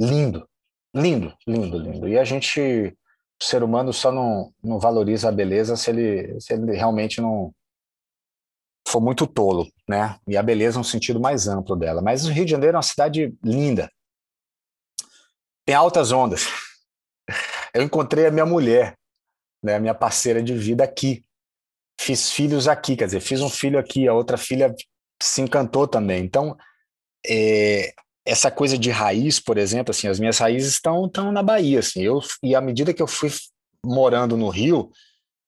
[0.00, 0.48] lindo,
[0.96, 2.08] lindo, lindo, lindo.
[2.08, 2.96] E a gente,
[3.38, 7.54] o ser humano só não, não valoriza a beleza se ele, se ele realmente não,
[8.86, 10.18] for muito tolo, né?
[10.26, 12.02] E a beleza no sentido mais amplo dela.
[12.02, 13.90] Mas o Rio de Janeiro é uma cidade linda.
[15.64, 16.46] Tem altas ondas.
[17.74, 18.94] Eu encontrei a minha mulher,
[19.62, 21.24] né, minha parceira de vida aqui.
[21.98, 24.74] Fiz filhos aqui, quer dizer, fiz um filho aqui, a outra filha
[25.22, 26.24] se encantou também.
[26.24, 26.56] Então,
[27.24, 27.94] é,
[28.26, 32.02] essa coisa de raiz, por exemplo, assim, as minhas raízes estão estão na Bahia, assim.
[32.02, 33.30] Eu e à medida que eu fui
[33.84, 34.90] morando no Rio,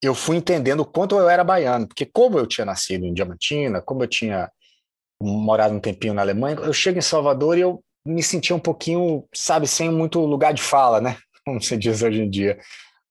[0.05, 3.80] eu fui entendendo o quanto eu era baiano, porque como eu tinha nascido em Diamantina,
[3.80, 4.50] como eu tinha
[5.20, 9.26] morado um tempinho na Alemanha, eu chego em Salvador e eu me sentia um pouquinho,
[9.34, 11.16] sabe, sem muito lugar de fala, né?
[11.44, 12.59] Como se diz hoje em dia,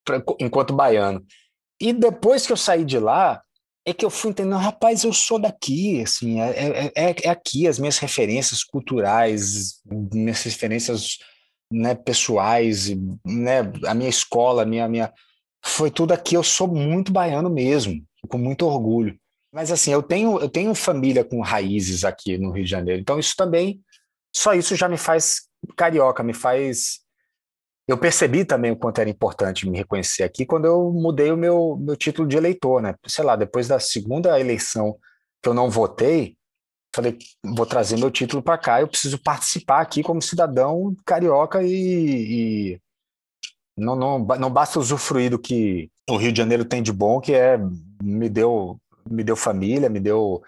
[0.04, 1.24] pra, enquanto baiano.
[1.80, 3.42] E depois que eu saí de lá,
[3.86, 7.66] é que eu fui entendendo, rapaz, eu sou daqui, assim, é, é, é, é aqui
[7.68, 11.18] as minhas referências culturais, minhas referências
[11.70, 12.88] né, pessoais,
[13.26, 15.12] né, a minha escola, a minha, minha,
[15.64, 16.34] foi tudo aqui.
[16.34, 19.18] Eu sou muito baiano mesmo, com muito orgulho.
[19.52, 23.20] Mas assim, eu tenho, eu tenho família com raízes aqui no Rio de Janeiro, então
[23.20, 23.80] isso também
[24.34, 25.42] só isso já me faz
[25.76, 27.00] carioca, me faz.
[27.86, 31.76] Eu percebi também o quanto era importante me reconhecer aqui quando eu mudei o meu,
[31.80, 32.94] meu título de eleitor, né?
[33.06, 34.98] Sei lá, depois da segunda eleição
[35.42, 36.36] que eu não votei,
[36.94, 41.68] falei, vou trazer meu título para cá, eu preciso participar aqui como cidadão carioca e,
[41.68, 42.80] e,
[43.76, 47.34] não, não, não basta usufruir do que o Rio de Janeiro tem de bom, que
[47.34, 47.58] é
[48.02, 50.42] me deu, me deu família, me deu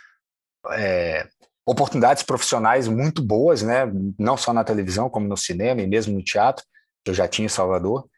[0.72, 1.26] é,
[1.66, 3.90] oportunidades profissionais muito boas, né?
[4.18, 6.64] não só na televisão, como no cinema e mesmo no teatro,
[7.04, 8.08] que eu já tinha em Salvador.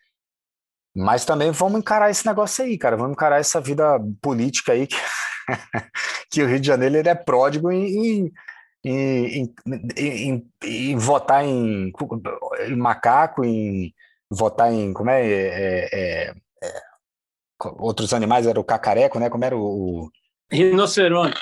[0.94, 2.96] Mas também vamos encarar esse negócio aí, cara.
[2.96, 4.96] Vamos encarar essa vida política aí que,
[6.30, 8.32] que o Rio de Janeiro ele é pródigo em,
[8.84, 9.54] em,
[9.96, 11.92] em, em votar em,
[12.76, 13.94] macaco, em
[14.30, 16.82] votar em como é, é, é, é,
[17.78, 19.30] outros animais era o cacareco, né?
[19.30, 20.10] Como era o
[20.50, 21.40] rinoceronte.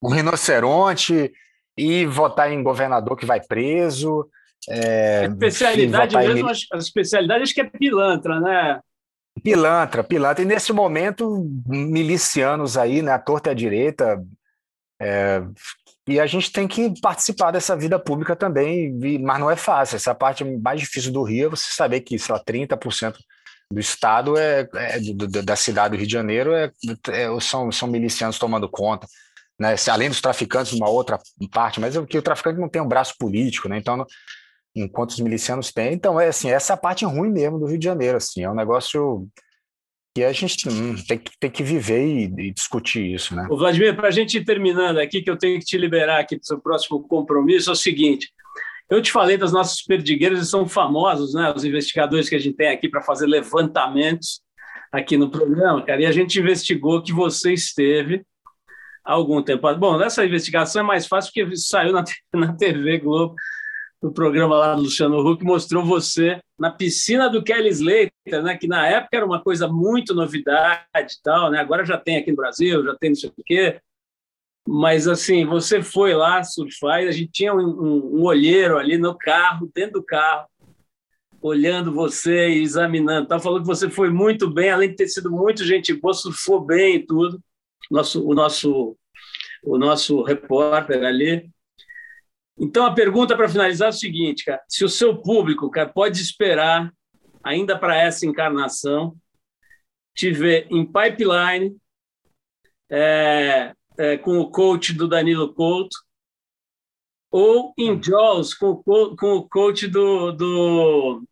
[0.00, 1.32] O rinoceronte
[1.76, 4.28] e votar em governador que vai preso.
[4.68, 6.52] É, a especialidade mesmo, em...
[6.72, 8.80] a especialidade acho que é pilantra, né?
[9.42, 10.42] Pilantra, pilantra.
[10.42, 14.20] E nesse momento, milicianos aí, né, a torta e a direita,
[15.00, 15.42] é,
[16.08, 18.90] e a gente tem que participar dessa vida pública também,
[19.20, 19.96] mas não é fácil.
[19.96, 23.14] Essa parte mais difícil do Rio é você saber que, sei lá, 30%
[23.70, 26.72] do estado é, é do, da cidade do Rio de Janeiro é,
[27.08, 29.06] é, são, são milicianos tomando conta.
[29.60, 29.74] Né?
[29.90, 31.18] Além dos traficantes, uma outra
[31.52, 33.76] parte, mas é que o traficante não tem um braço político, né?
[33.76, 34.06] Então,
[34.74, 35.92] enquanto os milicianos têm.
[35.92, 38.54] Então, é assim, essa é parte ruim mesmo do Rio de Janeiro, assim, é um
[38.54, 39.28] negócio
[40.18, 43.46] que a gente tem, que, tem que viver e, e discutir isso, né?
[43.50, 46.36] O Vladimir, para a gente ir terminando aqui, que eu tenho que te liberar aqui
[46.36, 48.30] para o seu próximo compromisso, é o seguinte,
[48.90, 51.52] eu te falei das nossas perdigueiras, eles são famosos, né?
[51.54, 54.40] Os investigadores que a gente tem aqui para fazer levantamentos
[54.90, 58.24] aqui no programa, cara, e a gente investigou que você esteve
[59.04, 59.74] há algum tempo.
[59.76, 62.04] Bom, nessa investigação é mais fácil porque saiu na,
[62.34, 63.34] na TV Globo
[64.02, 68.68] no programa lá do Luciano Huck, mostrou você na piscina do Kelly Slater, né, que
[68.68, 72.36] na época era uma coisa muito novidade e tal, né, agora já tem aqui no
[72.36, 73.80] Brasil, já tem não sei o quê,
[74.66, 78.96] mas assim, você foi lá surfar e a gente tinha um, um, um olheiro ali
[78.98, 80.46] no carro, dentro do carro,
[81.40, 85.30] olhando você e examinando, tá falando que você foi muito bem, além de ter sido
[85.30, 87.40] muito gente boa, surfou bem e tudo,
[87.90, 88.96] nosso, o nosso
[89.62, 91.50] o nosso repórter ali,
[92.58, 96.20] então, a pergunta para finalizar é o seguinte, cara: se o seu público cara, pode
[96.20, 96.92] esperar,
[97.42, 99.16] ainda para essa encarnação,
[100.14, 101.76] te ver em pipeline,
[102.90, 105.96] é, é, com o coach do Danilo Couto,
[107.30, 110.32] ou em Jaws com, com o coach do.
[110.32, 111.22] do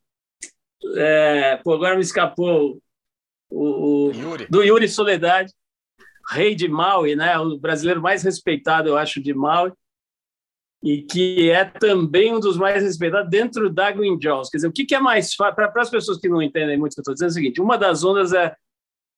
[0.94, 2.80] é, pô, agora me escapou
[3.50, 4.46] o, o Yuri.
[4.48, 5.52] do Yuri Soledade,
[6.30, 7.36] rei de Maui, né?
[7.38, 9.72] o brasileiro mais respeitado, eu acho, de Maui
[10.82, 14.48] e que é também um dos mais respeitados dentro da Green Jaws.
[14.48, 16.92] Quer dizer, o que, que é mais fácil, para as pessoas que não entendem muito
[16.92, 18.54] o que eu estou dizendo, é o seguinte: uma das ondas é,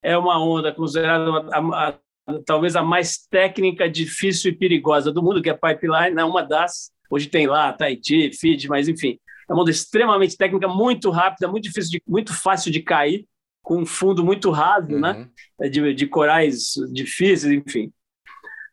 [0.01, 1.99] é uma onda considerada a, a,
[2.45, 6.91] talvez a mais técnica, difícil e perigosa do mundo, que é pipeline, é uma das.
[7.11, 11.63] Hoje tem lá Tahiti, Fiji, mas enfim, é uma onda extremamente técnica, muito rápida, muito
[11.63, 13.25] difícil, de, muito fácil de cair,
[13.63, 15.11] com um fundo muito raso, né?
[15.11, 15.29] uhum.
[15.59, 15.69] né?
[15.69, 17.91] De, de corais difíceis, enfim.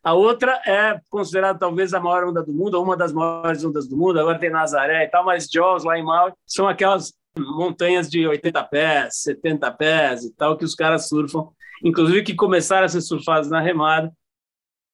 [0.07, 3.89] A outra é considerada talvez a maior onda do mundo, ou uma das maiores ondas
[3.89, 4.17] do mundo.
[4.17, 8.63] Agora tem Nazaré e tal, mas Jaws lá em Maui são aquelas montanhas de 80
[8.63, 11.49] pés, 70 pés e tal que os caras surfam,
[11.83, 14.09] inclusive que começaram a ser surfados na remada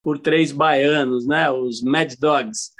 [0.01, 1.47] por três baianos, né?
[1.51, 2.71] Os Mad Dogs.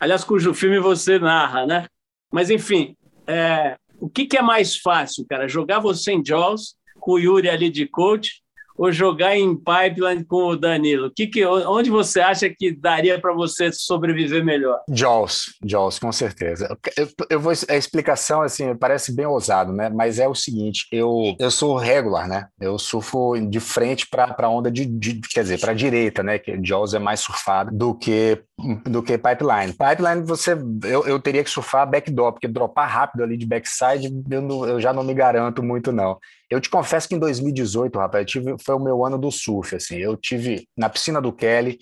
[0.00, 1.86] Aliás, cujo filme você narra, né?
[2.28, 5.46] Mas enfim, é, o que, que é mais fácil, cara?
[5.46, 8.42] Jogar você em Jaws com o Yuri ali de coach
[8.76, 11.10] ou jogar em pipeline com o Danilo?
[11.14, 14.80] Que que, onde você acha que daria para você sobreviver melhor?
[14.88, 16.76] Jaws, Jaws, com certeza.
[16.96, 19.88] Eu, eu, vou, a explicação assim parece bem ousado, né?
[19.88, 22.46] Mas é o seguinte: eu, eu sou regular, né?
[22.60, 26.38] Eu surfo de frente para a onda de, de, quer dizer, para a direita, né?
[26.38, 29.72] Que Jaws é mais surfado do que do que pipeline.
[29.72, 34.40] Pipeline você eu, eu teria que surfar backdoor, porque dropar rápido ali de backside eu,
[34.40, 36.18] não, eu já não me garanto muito não.
[36.48, 39.96] Eu te confesso que em 2018, rapaz, tive, foi o meu ano do surf, assim.
[39.96, 41.78] Eu tive na piscina do Kelly,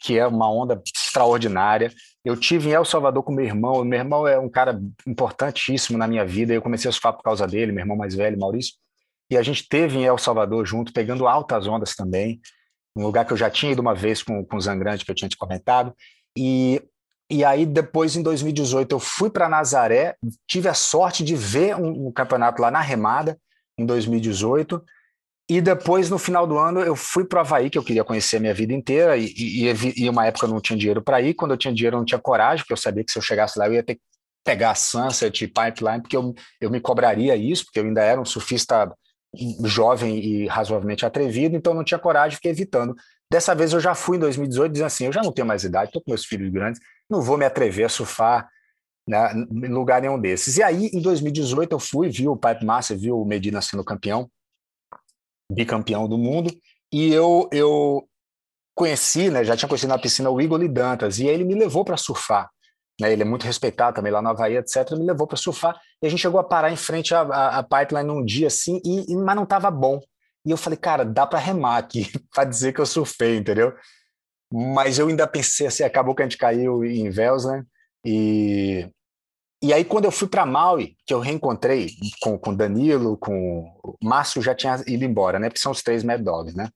[0.00, 1.90] que é uma onda extraordinária.
[2.24, 3.84] Eu tive em El Salvador com meu irmão.
[3.84, 6.52] Meu irmão é um cara importantíssimo na minha vida.
[6.52, 8.74] Eu comecei a surfar por causa dele, meu irmão mais velho, Maurício.
[9.30, 12.40] E a gente teve em El Salvador junto, pegando altas ondas também.
[12.96, 15.14] Um lugar que eu já tinha ido uma vez com, com o Zangrande, que eu
[15.14, 15.94] tinha te comentado.
[16.36, 16.82] E
[17.32, 20.16] e aí, depois, em 2018, eu fui para Nazaré,
[20.46, 23.38] tive a sorte de ver um, um, campeonato lá na remada,
[23.78, 24.84] em 2018.
[25.48, 28.36] E depois, no final do ano, eu fui para o Havaí, que eu queria conhecer
[28.36, 31.32] a minha vida inteira, e, e, e uma época eu não tinha dinheiro para ir.
[31.32, 33.58] Quando eu tinha dinheiro, eu não tinha coragem, porque eu sabia que se eu chegasse
[33.58, 34.02] lá, eu ia ter que
[34.44, 38.26] pegar a Sunset Pipeline, porque eu, eu me cobraria isso, porque eu ainda era um
[38.26, 38.92] surfista
[39.64, 42.94] jovem e razoavelmente atrevido, então não tinha coragem, fiquei evitando.
[43.30, 45.88] Dessa vez eu já fui em 2018, dizendo assim: eu já não tenho mais idade,
[45.88, 48.48] estou com meus filhos grandes, não vou me atrever a surfar
[49.06, 50.56] né, em lugar nenhum desses.
[50.56, 54.30] E aí, em 2018, eu fui, vi o Pipe Master, vi o Medina sendo campeão,
[55.50, 56.54] bicampeão do mundo,
[56.92, 58.06] e eu, eu
[58.74, 61.96] conheci, né, já tinha conhecido na piscina o Igor Dantas, e ele me levou para
[61.96, 62.50] surfar.
[63.02, 64.92] Né, ele é muito respeitado também lá na Havaí, etc.
[64.92, 67.62] Me levou para surfar e a gente chegou a parar em frente à, à, à
[67.64, 70.00] pipeline num dia assim, e, e mas não estava bom.
[70.46, 73.72] E eu falei, cara, dá para remar aqui para dizer que eu surfei, entendeu?
[74.52, 77.64] Mas eu ainda pensei assim, acabou que a gente caiu em Vels, né?
[78.04, 78.88] E
[79.62, 81.90] e aí, quando eu fui para Maui, que eu reencontrei
[82.20, 85.48] com, com Danilo, com o Márcio já tinha ido embora, né?
[85.48, 86.68] Porque são os três Mad Dogs, né?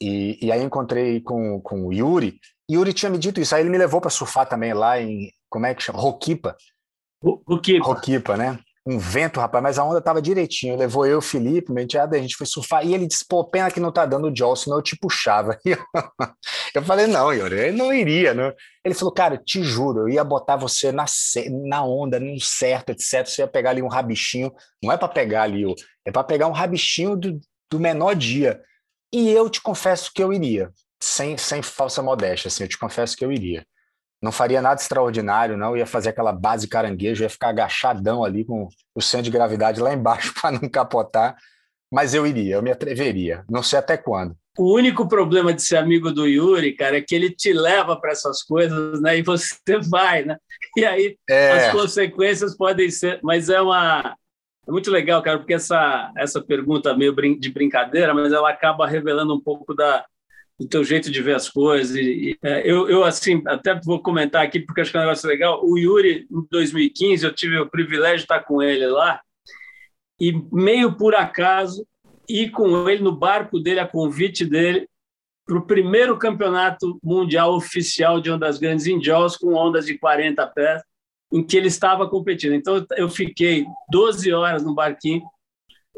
[0.00, 2.40] E, e aí encontrei com, com o Yuri.
[2.70, 3.54] Yuri tinha me dito isso.
[3.54, 5.30] Aí ele me levou para surfar também lá em.
[5.48, 5.98] Como é que chama?
[5.98, 6.56] Roquipa.
[7.22, 7.84] Roquipa.
[7.84, 8.58] Roquipa, né?
[8.86, 10.76] um vento, rapaz, mas a onda tava direitinho.
[10.76, 12.84] Levou eu, o Felipe, meu enteado, a gente foi surfar.
[12.84, 15.58] E ele disse, pô, pena que não tá dando jaw, senão eu te puxava.
[16.74, 18.52] eu falei, não, Yuri, ele não iria, né?
[18.84, 21.04] Ele falou, cara, te juro, eu ia botar você na,
[21.68, 23.26] na onda, no certo, etc.
[23.26, 24.52] Você ia pegar ali um rabichinho.
[24.82, 25.62] Não é para pegar ali,
[26.04, 27.38] é para pegar um rabichinho do,
[27.70, 28.60] do menor dia.
[29.12, 30.70] E eu te confesso que eu iria,
[31.02, 33.64] sem, sem falsa modéstia, assim, eu te confesso que eu iria
[34.22, 35.76] não faria nada extraordinário, não.
[35.76, 39.92] Ia fazer aquela base caranguejo, ia ficar agachadão ali com o centro de gravidade lá
[39.92, 41.36] embaixo para não capotar.
[41.90, 43.44] Mas eu iria, eu me atreveria.
[43.50, 44.36] Não sei até quando.
[44.58, 48.12] O único problema de ser amigo do Yuri, cara, é que ele te leva para
[48.12, 49.18] essas coisas, né?
[49.18, 49.56] E você
[49.88, 50.36] vai, né?
[50.76, 51.52] E aí é.
[51.52, 53.20] as consequências podem ser.
[53.22, 54.14] Mas é uma.
[54.68, 59.34] É muito legal, cara, porque essa, essa pergunta meio de brincadeira, mas ela acaba revelando
[59.34, 60.04] um pouco da,
[60.60, 61.96] do teu jeito de ver as coisas.
[61.96, 65.26] E, é, eu, eu, assim, até vou comentar aqui, porque acho que é um negócio
[65.26, 65.64] legal.
[65.64, 69.22] O Yuri, em 2015, eu tive o privilégio de estar com ele lá,
[70.20, 71.86] e meio por acaso,
[72.28, 74.86] ir com ele no barco dele, a convite dele,
[75.46, 80.46] para o primeiro campeonato mundial oficial de ondas grandes em Jaws, com ondas de 40
[80.48, 80.82] pés,
[81.32, 82.52] em que ele estava competindo.
[82.52, 85.22] Então, eu fiquei 12 horas no barquinho,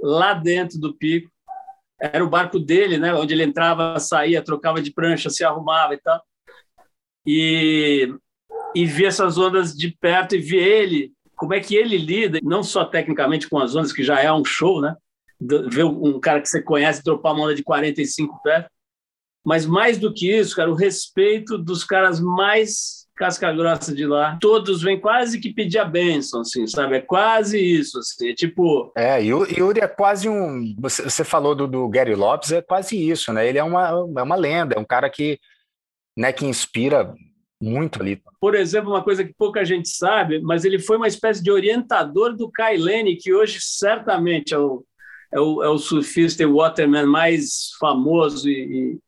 [0.00, 1.32] lá dentro do pico,
[2.03, 3.14] era o barco dele, né?
[3.14, 6.20] Onde ele entrava, saía, trocava de prancha, se arrumava e tal.
[7.24, 8.12] E,
[8.74, 12.64] e vi essas ondas de perto e vi ele, como é que ele lida, não
[12.64, 14.96] só tecnicamente com as ondas, que já é um show, né?
[15.40, 18.66] Ver um cara que você conhece dropar uma onda de 45 pés,
[19.44, 24.36] mas mais do que isso, cara, o respeito dos caras mais casca grossa de lá,
[24.40, 26.96] todos vêm quase que pedir a bênção, assim, sabe?
[26.96, 28.92] É quase isso, assim, é tipo...
[28.96, 30.74] É, Yuri é quase um...
[30.80, 33.48] Você, falou do, do, Gary Lopes, é quase isso, né?
[33.48, 35.38] Ele é uma, é uma lenda, é um cara que,
[36.18, 37.14] né, que inspira
[37.62, 38.20] muito ali.
[38.40, 42.36] Por exemplo, uma coisa que pouca gente sabe, mas ele foi uma espécie de orientador
[42.36, 44.84] do Kailene, que hoje certamente é o,
[45.32, 48.98] é o, é o surfista e waterman mais famoso e, e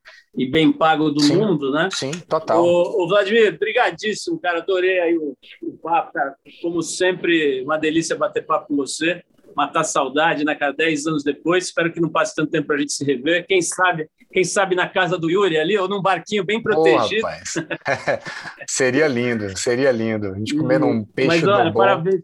[0.51, 1.89] bem pago do sim, mundo, né?
[1.93, 2.65] Sim, total.
[2.65, 6.35] O, o Vladimir, brigadíssimo, cara, adorei aí o, o, papo, cara.
[6.61, 9.23] Como sempre, uma delícia bater papo com você,
[9.57, 12.79] matar saudade, né, cara, dez anos depois, espero que não passe tanto tempo para a
[12.81, 16.45] gente se rever, quem sabe, quem sabe na casa do Yuri ali, ou num barquinho
[16.45, 17.25] bem protegido.
[17.25, 22.21] Oh, seria lindo, seria lindo, a gente comendo um peixe Mas, olha, parabéns,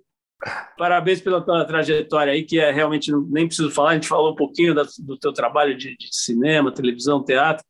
[0.78, 3.90] Parabéns pela tua trajetória aí, que é realmente nem preciso falar.
[3.90, 7.62] A gente falou um pouquinho do teu trabalho de, de cinema, televisão, teatro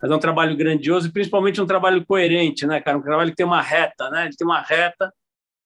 [0.00, 2.98] mas é um trabalho grandioso e principalmente um trabalho coerente, né, cara?
[2.98, 4.26] Um trabalho que tem uma reta, né?
[4.26, 5.12] Ele tem uma reta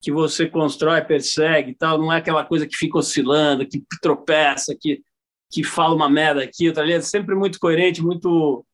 [0.00, 4.76] que você constrói, persegue e tal, não é aquela coisa que fica oscilando, que tropeça,
[4.78, 5.02] que,
[5.50, 8.64] que fala uma merda aqui, outra ali, é sempre muito coerente, muito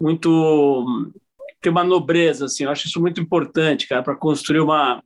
[0.00, 1.12] muito
[1.60, 5.02] tem uma nobreza assim, eu acho isso muito importante, cara, para construir uma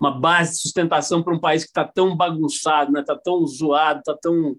[0.00, 3.00] uma base de sustentação para um país que está tão bagunçado, né?
[3.00, 4.56] Está tão zoado, está tão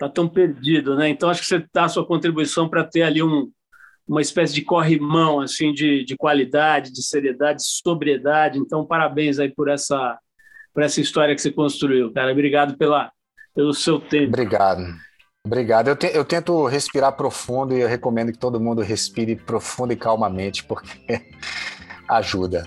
[0.00, 1.10] está tão perdido, né?
[1.10, 3.50] Então acho que você dá a sua contribuição para ter ali um,
[4.08, 8.58] uma espécie de corrimão assim de, de qualidade, de seriedade, de sobriedade.
[8.58, 10.18] Então parabéns aí por essa
[10.72, 12.32] por essa história que você construiu, cara.
[12.32, 13.12] Obrigado pela
[13.54, 14.28] pelo seu tempo.
[14.28, 14.82] Obrigado.
[15.44, 15.88] Obrigado.
[15.88, 19.96] Eu, te, eu tento respirar profundo e eu recomendo que todo mundo respire profundo e
[19.96, 21.22] calmamente, porque
[22.08, 22.66] ajuda.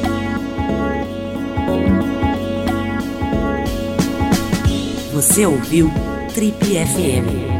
[5.21, 5.87] Você ouviu
[6.33, 7.50] Trip FM.